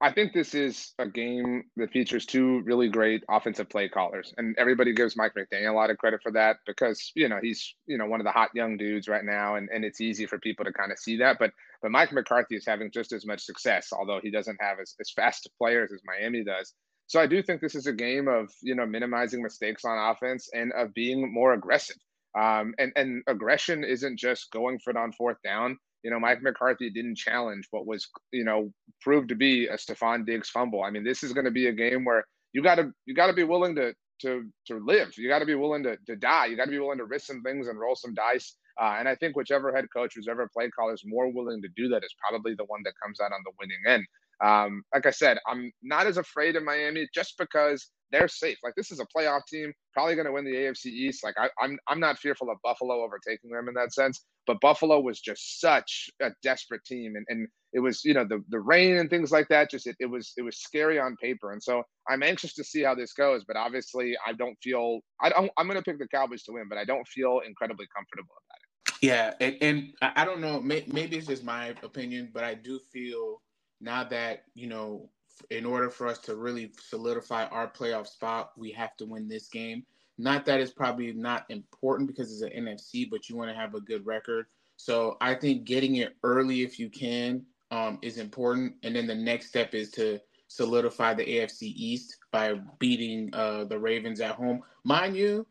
I 0.00 0.12
think 0.12 0.32
this 0.32 0.54
is 0.54 0.92
a 1.00 1.08
game 1.08 1.64
that 1.76 1.90
features 1.90 2.24
two 2.24 2.60
really 2.60 2.88
great 2.88 3.24
offensive 3.28 3.68
play 3.68 3.88
callers, 3.88 4.32
and 4.36 4.54
everybody 4.56 4.92
gives 4.92 5.16
Mike 5.16 5.32
McDaniel 5.34 5.72
a 5.72 5.74
lot 5.74 5.90
of 5.90 5.98
credit 5.98 6.20
for 6.22 6.30
that 6.32 6.58
because 6.66 7.10
you 7.16 7.28
know 7.28 7.40
he's 7.42 7.74
you 7.86 7.98
know 7.98 8.06
one 8.06 8.20
of 8.20 8.24
the 8.24 8.30
hot 8.30 8.50
young 8.54 8.76
dudes 8.76 9.08
right 9.08 9.24
now, 9.24 9.56
and, 9.56 9.68
and 9.74 9.84
it's 9.84 10.00
easy 10.00 10.24
for 10.24 10.38
people 10.38 10.64
to 10.64 10.72
kind 10.72 10.92
of 10.92 11.00
see 11.00 11.16
that. 11.16 11.38
But 11.40 11.50
but 11.82 11.90
Mike 11.90 12.12
McCarthy 12.12 12.54
is 12.54 12.64
having 12.64 12.92
just 12.92 13.12
as 13.12 13.26
much 13.26 13.42
success, 13.42 13.88
although 13.92 14.20
he 14.22 14.30
doesn't 14.30 14.58
have 14.60 14.78
as, 14.80 14.94
as 15.00 15.10
fast 15.10 15.50
players 15.58 15.92
as 15.92 16.00
Miami 16.04 16.44
does. 16.44 16.74
So 17.08 17.20
I 17.20 17.26
do 17.26 17.42
think 17.42 17.60
this 17.60 17.74
is 17.74 17.88
a 17.88 17.92
game 17.92 18.28
of 18.28 18.50
you 18.62 18.76
know 18.76 18.86
minimizing 18.86 19.42
mistakes 19.42 19.84
on 19.84 20.12
offense 20.12 20.48
and 20.54 20.72
of 20.74 20.94
being 20.94 21.32
more 21.32 21.54
aggressive. 21.54 21.96
Um, 22.38 22.72
and 22.78 22.92
and 22.94 23.24
aggression 23.26 23.82
isn't 23.82 24.16
just 24.16 24.52
going 24.52 24.78
for 24.78 24.90
it 24.90 24.96
on 24.96 25.10
fourth 25.10 25.38
down. 25.42 25.76
You 26.02 26.10
know, 26.10 26.20
Mike 26.20 26.42
McCarthy 26.42 26.90
didn't 26.90 27.16
challenge 27.16 27.66
what 27.70 27.86
was, 27.86 28.08
you 28.32 28.44
know, 28.44 28.72
proved 29.00 29.28
to 29.30 29.34
be 29.34 29.66
a 29.66 29.76
Stefon 29.76 30.24
Diggs 30.24 30.50
fumble. 30.50 30.82
I 30.82 30.90
mean, 30.90 31.04
this 31.04 31.22
is 31.22 31.32
going 31.32 31.44
to 31.44 31.50
be 31.50 31.66
a 31.66 31.72
game 31.72 32.04
where 32.04 32.24
you 32.52 32.62
got 32.62 32.76
to 32.76 32.92
you 33.06 33.14
got 33.14 33.26
to 33.26 33.32
be 33.32 33.44
willing 33.44 33.74
to 33.76 33.94
to 34.22 34.44
to 34.66 34.78
live. 34.84 35.12
You 35.16 35.28
got 35.28 35.40
to 35.40 35.46
be 35.46 35.54
willing 35.54 35.82
to 35.84 35.96
to 36.06 36.16
die. 36.16 36.46
You 36.46 36.56
got 36.56 36.66
to 36.66 36.70
be 36.70 36.78
willing 36.78 36.98
to 36.98 37.04
risk 37.04 37.26
some 37.26 37.42
things 37.42 37.68
and 37.68 37.78
roll 37.78 37.96
some 37.96 38.14
dice. 38.14 38.56
Uh, 38.80 38.96
and 38.98 39.08
I 39.08 39.16
think 39.16 39.36
whichever 39.36 39.74
head 39.74 39.86
coach, 39.94 40.14
whichever 40.16 40.48
play 40.54 40.68
caller 40.70 40.94
is 40.94 41.02
more 41.04 41.32
willing 41.32 41.60
to 41.62 41.68
do 41.76 41.88
that 41.88 42.04
is 42.04 42.14
probably 42.20 42.54
the 42.54 42.64
one 42.66 42.80
that 42.84 42.94
comes 43.02 43.20
out 43.20 43.32
on 43.32 43.40
the 43.44 43.52
winning 43.58 43.80
end. 43.86 44.06
Um, 44.44 44.82
like 44.94 45.06
I 45.06 45.10
said, 45.10 45.38
I'm 45.46 45.72
not 45.82 46.06
as 46.06 46.16
afraid 46.16 46.56
of 46.56 46.62
Miami 46.62 47.08
just 47.14 47.34
because 47.38 47.90
they're 48.10 48.28
safe. 48.28 48.58
Like 48.62 48.74
this 48.76 48.90
is 48.90 49.00
a 49.00 49.06
playoff 49.16 49.42
team, 49.48 49.72
probably 49.92 50.14
going 50.14 50.26
to 50.26 50.32
win 50.32 50.44
the 50.44 50.54
AFC 50.54 50.86
East. 50.86 51.24
Like 51.24 51.34
I, 51.38 51.48
I'm, 51.60 51.78
I'm 51.88 52.00
not 52.00 52.18
fearful 52.18 52.50
of 52.50 52.58
Buffalo 52.62 53.02
overtaking 53.02 53.50
them 53.50 53.68
in 53.68 53.74
that 53.74 53.92
sense. 53.92 54.24
But 54.46 54.60
Buffalo 54.60 55.00
was 55.00 55.20
just 55.20 55.60
such 55.60 56.08
a 56.22 56.30
desperate 56.42 56.82
team, 56.86 57.16
and, 57.16 57.26
and 57.28 57.48
it 57.74 57.80
was 57.80 58.02
you 58.02 58.14
know 58.14 58.24
the 58.24 58.42
the 58.48 58.60
rain 58.60 58.96
and 58.96 59.10
things 59.10 59.30
like 59.30 59.46
that. 59.48 59.70
Just 59.70 59.86
it, 59.86 59.94
it 60.00 60.06
was 60.06 60.32
it 60.38 60.42
was 60.42 60.56
scary 60.56 60.98
on 60.98 61.16
paper, 61.22 61.52
and 61.52 61.62
so 61.62 61.82
I'm 62.08 62.22
anxious 62.22 62.54
to 62.54 62.64
see 62.64 62.82
how 62.82 62.94
this 62.94 63.12
goes. 63.12 63.44
But 63.46 63.58
obviously, 63.58 64.16
I 64.26 64.32
don't 64.32 64.56
feel 64.62 65.00
I 65.20 65.28
don't 65.28 65.50
I'm 65.58 65.66
going 65.66 65.76
to 65.76 65.82
pick 65.82 65.98
the 65.98 66.08
Cowboys 66.08 66.44
to 66.44 66.52
win, 66.52 66.64
but 66.66 66.78
I 66.78 66.86
don't 66.86 67.06
feel 67.08 67.42
incredibly 67.46 67.86
comfortable 67.94 68.32
about 68.48 68.56
it. 68.62 68.68
Yeah, 69.02 69.34
and, 69.38 69.56
and 69.60 69.92
I 70.00 70.24
don't 70.24 70.40
know. 70.40 70.60
Maybe 70.60 71.18
it's 71.18 71.26
just 71.26 71.44
my 71.44 71.74
opinion, 71.82 72.30
but 72.32 72.42
I 72.42 72.54
do 72.54 72.80
feel 72.90 73.42
now 73.80 74.04
that 74.04 74.44
you 74.54 74.66
know 74.66 75.08
in 75.50 75.64
order 75.64 75.90
for 75.90 76.06
us 76.06 76.18
to 76.18 76.36
really 76.36 76.72
solidify 76.80 77.44
our 77.46 77.68
playoff 77.70 78.06
spot, 78.06 78.52
we 78.56 78.72
have 78.72 78.96
to 78.96 79.06
win 79.06 79.28
this 79.28 79.48
game. 79.48 79.84
Not 80.18 80.44
that 80.46 80.60
it's 80.60 80.72
probably 80.72 81.12
not 81.12 81.44
important 81.48 82.08
because 82.08 82.32
it's 82.32 82.42
an 82.42 82.64
NFC, 82.64 83.08
but 83.08 83.28
you 83.28 83.36
want 83.36 83.50
to 83.50 83.56
have 83.56 83.74
a 83.74 83.80
good 83.80 84.04
record. 84.04 84.46
So 84.76 85.16
I 85.20 85.34
think 85.34 85.64
getting 85.64 85.96
it 85.96 86.16
early 86.24 86.62
if 86.62 86.78
you 86.78 86.90
can 86.90 87.44
um, 87.70 87.98
is 88.02 88.18
important. 88.18 88.74
And 88.82 88.96
then 88.96 89.06
the 89.06 89.14
next 89.14 89.46
step 89.46 89.74
is 89.74 89.90
to 89.92 90.20
solidify 90.48 91.14
the 91.14 91.24
AFC 91.24 91.62
East 91.62 92.16
by 92.32 92.54
beating 92.78 93.30
uh, 93.32 93.64
the 93.64 93.78
Ravens 93.78 94.20
at 94.20 94.34
home. 94.34 94.62
Mind 94.84 95.16
you, 95.16 95.46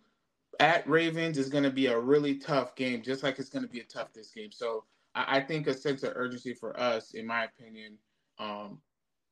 at 0.60 0.88
Ravens 0.90 1.38
is 1.38 1.50
going 1.50 1.64
to 1.64 1.72
be 1.72 1.88
a 1.88 2.00
really 2.00 2.38
tough 2.38 2.76
game, 2.76 3.04
just 3.04 3.24
like 3.24 3.40
it's 3.40 3.50
going 3.50 3.64
to 3.64 3.72
be 3.72 3.80
a 3.80 3.86
tough 3.86 4.12
this 4.14 4.32
game. 4.32 4.52
So 4.52 4.84
I, 5.16 5.38
I 5.38 5.42
think 5.42 5.68
a 5.68 5.74
sense 5.74 6.04
of 6.04 6.14
urgency 6.16 6.54
for 6.54 6.78
us, 6.80 7.14
in 7.14 7.26
my 7.26 7.46
opinion, 7.46 7.98
um, 8.40 8.80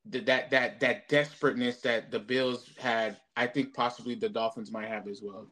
that 0.06 0.50
that 0.52 0.80
that 0.80 1.10
desperateness 1.10 1.82
that 1.82 2.12
the 2.12 2.20
Bills 2.20 2.70
had, 2.78 3.18
I 3.36 3.48
think 3.48 3.74
possibly 3.74 4.16
the 4.16 4.30
Dolphins 4.30 4.72
might 4.72 4.88
have 4.88 5.08
as 5.08 5.22
well. 5.24 5.48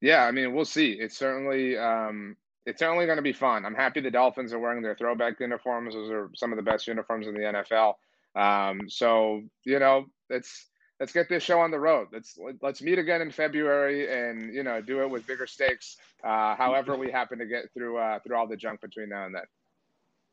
Yeah, 0.00 0.24
I 0.24 0.30
mean, 0.30 0.54
we'll 0.54 0.64
see. 0.64 0.92
It's 0.92 1.16
certainly 1.16 1.76
um, 1.76 2.36
it's 2.66 2.78
certainly 2.78 3.06
going 3.06 3.16
to 3.16 3.22
be 3.22 3.32
fun. 3.32 3.64
I'm 3.64 3.74
happy 3.74 4.00
the 4.00 4.10
Dolphins 4.10 4.52
are 4.52 4.58
wearing 4.58 4.82
their 4.82 4.94
throwback 4.94 5.40
uniforms. 5.40 5.94
Those 5.94 6.10
are 6.10 6.30
some 6.34 6.52
of 6.52 6.56
the 6.56 6.62
best 6.62 6.86
uniforms 6.86 7.26
in 7.26 7.34
the 7.34 7.40
NFL. 7.40 7.94
Um, 8.36 8.88
so 8.88 9.42
you 9.64 9.78
know, 9.78 10.06
let's 10.30 10.66
let's 11.00 11.12
get 11.12 11.28
this 11.28 11.42
show 11.42 11.60
on 11.60 11.70
the 11.70 11.80
road. 11.80 12.08
Let's 12.12 12.38
let's 12.62 12.82
meet 12.82 12.98
again 12.98 13.22
in 13.22 13.30
February 13.30 14.12
and 14.12 14.54
you 14.54 14.62
know 14.62 14.80
do 14.80 15.02
it 15.02 15.10
with 15.10 15.26
bigger 15.26 15.46
stakes. 15.46 15.96
Uh, 16.22 16.54
however, 16.54 16.96
we 16.96 17.10
happen 17.10 17.38
to 17.38 17.46
get 17.46 17.72
through 17.72 17.98
uh, 17.98 18.18
through 18.20 18.36
all 18.36 18.46
the 18.46 18.56
junk 18.56 18.80
between 18.80 19.08
now 19.08 19.26
and 19.26 19.34
then. 19.34 19.44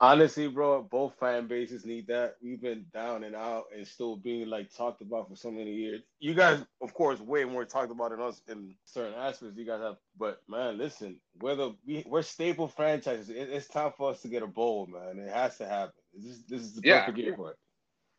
Honestly, 0.01 0.47
bro, 0.47 0.83
both 0.83 1.15
fan 1.19 1.47
bases 1.47 1.85
need 1.85 2.07
that. 2.07 2.37
We've 2.43 2.61
been 2.61 2.87
down 2.93 3.23
and 3.23 3.35
out 3.35 3.65
and 3.75 3.87
still 3.87 4.17
being 4.17 4.49
like 4.49 4.73
talked 4.75 5.01
about 5.03 5.29
for 5.29 5.37
so 5.37 5.51
many 5.51 5.73
years. 5.73 6.01
You 6.19 6.33
guys, 6.33 6.65
of 6.81 6.93
course, 6.95 7.21
way 7.21 7.45
more 7.45 7.65
talked 7.65 7.91
about 7.91 8.11
than 8.11 8.21
us 8.21 8.41
in 8.49 8.75
certain 8.85 9.13
aspects 9.13 9.57
you 9.57 9.65
guys 9.65 9.81
have. 9.81 9.97
But 10.19 10.41
man, 10.49 10.79
listen, 10.79 11.21
whether 11.39 11.71
we 11.85 12.03
we're 12.07 12.23
staple 12.23 12.67
franchises, 12.67 13.29
it, 13.29 13.49
it's 13.51 13.67
time 13.67 13.93
for 13.95 14.11
us 14.11 14.23
to 14.23 14.29
get 14.29 14.43
a 14.43 14.47
bowl, 14.47 14.87
man. 14.87 15.23
It 15.23 15.31
has 15.31 15.57
to 15.59 15.67
happen. 15.67 15.93
This 16.15 16.31
is 16.31 16.43
this 16.45 16.61
is 16.63 16.75
the 16.75 16.81
perfect 16.81 17.17
Yeah. 17.17 17.23
year 17.25 17.35
for 17.35 17.51
it. 17.51 17.57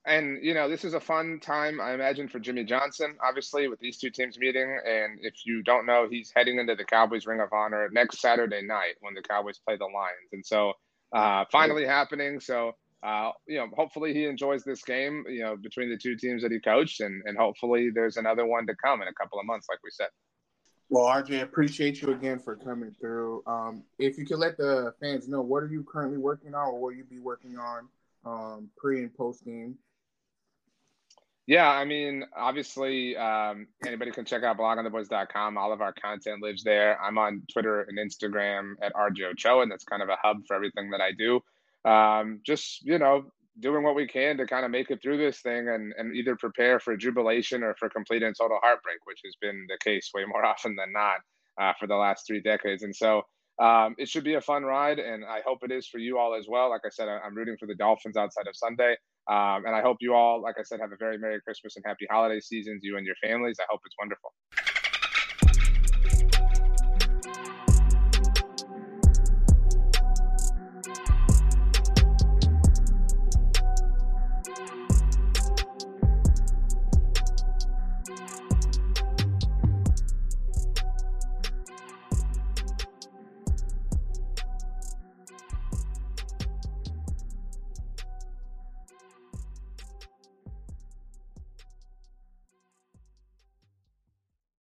And 0.07 0.45
you 0.45 0.55
know, 0.55 0.69
this 0.69 0.85
is 0.85 0.95
a 0.95 1.01
fun 1.01 1.41
time, 1.41 1.81
I 1.81 1.95
imagine, 1.95 2.29
for 2.29 2.41
Jimmy 2.41 2.65
Johnson. 2.65 3.17
Obviously, 3.27 3.69
with 3.69 3.81
these 3.81 3.99
two 3.99 4.11
teams 4.11 4.39
meeting, 4.39 4.79
and 4.87 5.19
if 5.23 5.47
you 5.47 5.63
don't 5.63 5.87
know, 5.87 6.09
he's 6.11 6.33
heading 6.35 6.59
into 6.61 6.77
the 6.77 6.85
Cowboys 6.85 7.27
Ring 7.27 7.41
of 7.41 7.53
Honor 7.53 7.89
next 7.93 8.21
Saturday 8.21 8.63
night 8.63 8.95
when 9.01 9.15
the 9.15 9.23
Cowboys 9.23 9.59
play 9.67 9.77
the 9.77 9.85
Lions, 9.85 10.33
and 10.33 10.47
so 10.47 10.75
uh, 11.13 11.45
finally 11.51 11.87
happening. 11.87 12.41
So 12.41 12.73
uh, 13.03 13.33
you 13.47 13.59
know, 13.59 13.67
hopefully 13.77 14.15
he 14.15 14.27
enjoys 14.27 14.63
this 14.63 14.85
game. 14.85 15.25
You 15.29 15.43
know, 15.43 15.57
between 15.57 15.91
the 15.91 15.97
two 15.97 16.17
teams 16.17 16.43
that 16.43 16.53
he 16.53 16.61
coached, 16.61 17.01
and 17.01 17.23
and 17.27 17.37
hopefully 17.37 17.91
there's 17.93 18.17
another 18.17 18.47
one 18.47 18.67
to 18.67 18.75
come 18.77 19.03
in 19.03 19.09
a 19.09 19.15
couple 19.15 19.41
of 19.41 19.47
months, 19.47 19.67
like 19.69 19.81
we 19.83 19.91
said. 19.91 20.09
Well, 20.89 21.05
RJ, 21.05 21.43
appreciate 21.43 22.03
you 22.03 22.13
again 22.13 22.39
for 22.39 22.55
coming 22.55 22.95
through. 23.01 23.43
Um, 23.47 23.83
if 23.99 24.19
you 24.19 24.27
could 24.27 24.39
let 24.39 24.59
the 24.59 24.93
fans 25.01 25.27
know, 25.27 25.41
what 25.41 25.63
are 25.63 25.69
you 25.69 25.85
currently 25.85 26.19
working 26.19 26.55
on, 26.55 26.69
or 26.69 26.81
will 26.81 26.93
you 26.93 27.05
be 27.05 27.19
working 27.19 27.57
on 27.57 27.89
um, 28.25 28.71
pre 28.77 29.01
and 29.01 29.15
post 29.15 29.45
game? 29.45 29.77
Yeah, 31.47 31.69
I 31.69 31.85
mean, 31.85 32.25
obviously, 32.37 33.17
um, 33.17 33.67
anybody 33.85 34.13
can 34.13 34.25
check 34.25 34.45
out 34.45 34.59
bloggingtheboys.com. 34.59 35.59
All 35.59 35.73
of 35.73 35.81
our 35.81 35.93
content 35.93 36.41
lives 36.41 36.63
there. 36.63 37.01
I'm 37.03 37.19
on 37.19 37.43
Twitter 37.53 37.83
and 37.83 37.99
Instagram 37.99 38.75
at 38.81 38.95
RJ 38.95 39.33
Ochoa, 39.33 39.63
and 39.63 39.71
that's 39.71 39.85
kind 39.85 40.03
of 40.03 40.09
a 40.09 40.17
hub 40.23 40.47
for 40.47 40.55
everything 40.55 40.91
that 40.91 41.01
I 41.01 41.11
do. 41.13 41.41
Um, 41.85 42.41
just, 42.47 42.85
you 42.85 42.99
know, 42.99 43.25
doing 43.59 43.83
what 43.83 43.97
we 43.97 44.07
can 44.07 44.37
to 44.37 44.47
kind 44.47 44.65
of 44.65 44.71
make 44.71 44.91
it 44.91 45.03
through 45.03 45.19
this 45.19 45.41
thing 45.41 45.69
and, 45.69 45.93
and 45.99 46.15
either 46.15 46.37
prepare 46.37 46.79
for 46.79 46.97
jubilation 46.97 47.65
or 47.65 47.75
for 47.75 47.89
complete 47.91 48.23
and 48.23 48.37
total 48.39 48.59
heartbreak, 48.63 48.99
which 49.05 49.21
has 49.25 49.35
been 49.41 49.67
the 49.69 49.79
case 49.83 50.11
way 50.15 50.25
more 50.25 50.45
often 50.53 50.77
than 50.77 50.93
not 50.93 51.17
uh, 51.61 51.73
for 51.79 51.89
the 51.89 51.97
last 51.97 52.25
three 52.27 52.41
decades. 52.41 52.85
And 52.85 52.95
so 52.95 53.23
um, 53.61 53.97
it 53.99 54.09
should 54.09 54.25
be 54.25 54.35
a 54.35 54.41
fun 54.41 54.63
ride, 54.63 54.99
and 55.01 55.25
I 55.25 55.41
hope 55.45 55.59
it 55.63 55.73
is 55.73 55.87
for 55.89 55.99
you 55.99 56.19
all 56.19 56.35
as 56.35 56.47
well. 56.49 56.71
Like 56.71 56.83
I 56.87 56.89
said, 56.91 57.09
I'm 57.09 57.35
rooting 57.35 57.57
for 57.59 57.67
the 57.67 57.75
Dolphins 57.75 58.17
outside 58.17 58.47
of 58.47 58.57
Sunday. 58.57 58.97
Um, 59.31 59.65
and 59.67 59.75
I 59.77 59.83
hope 59.83 59.99
you 60.01 60.15
all, 60.15 60.43
like 60.43 60.57
I 60.59 60.63
said, 60.65 60.81
have 60.81 60.93
a 60.93 60.97
very 60.99 61.19
Merry 61.19 61.41
Christmas 61.43 61.77
and 61.77 61.85
Happy 61.87 62.07
Holiday 62.11 62.41
seasons, 62.41 62.81
you 62.83 62.97
and 62.99 63.07
your 63.07 63.17
families. 63.23 63.59
I 63.61 63.65
hope 63.71 63.81
it's 63.87 63.97
wonderful. 63.99 64.33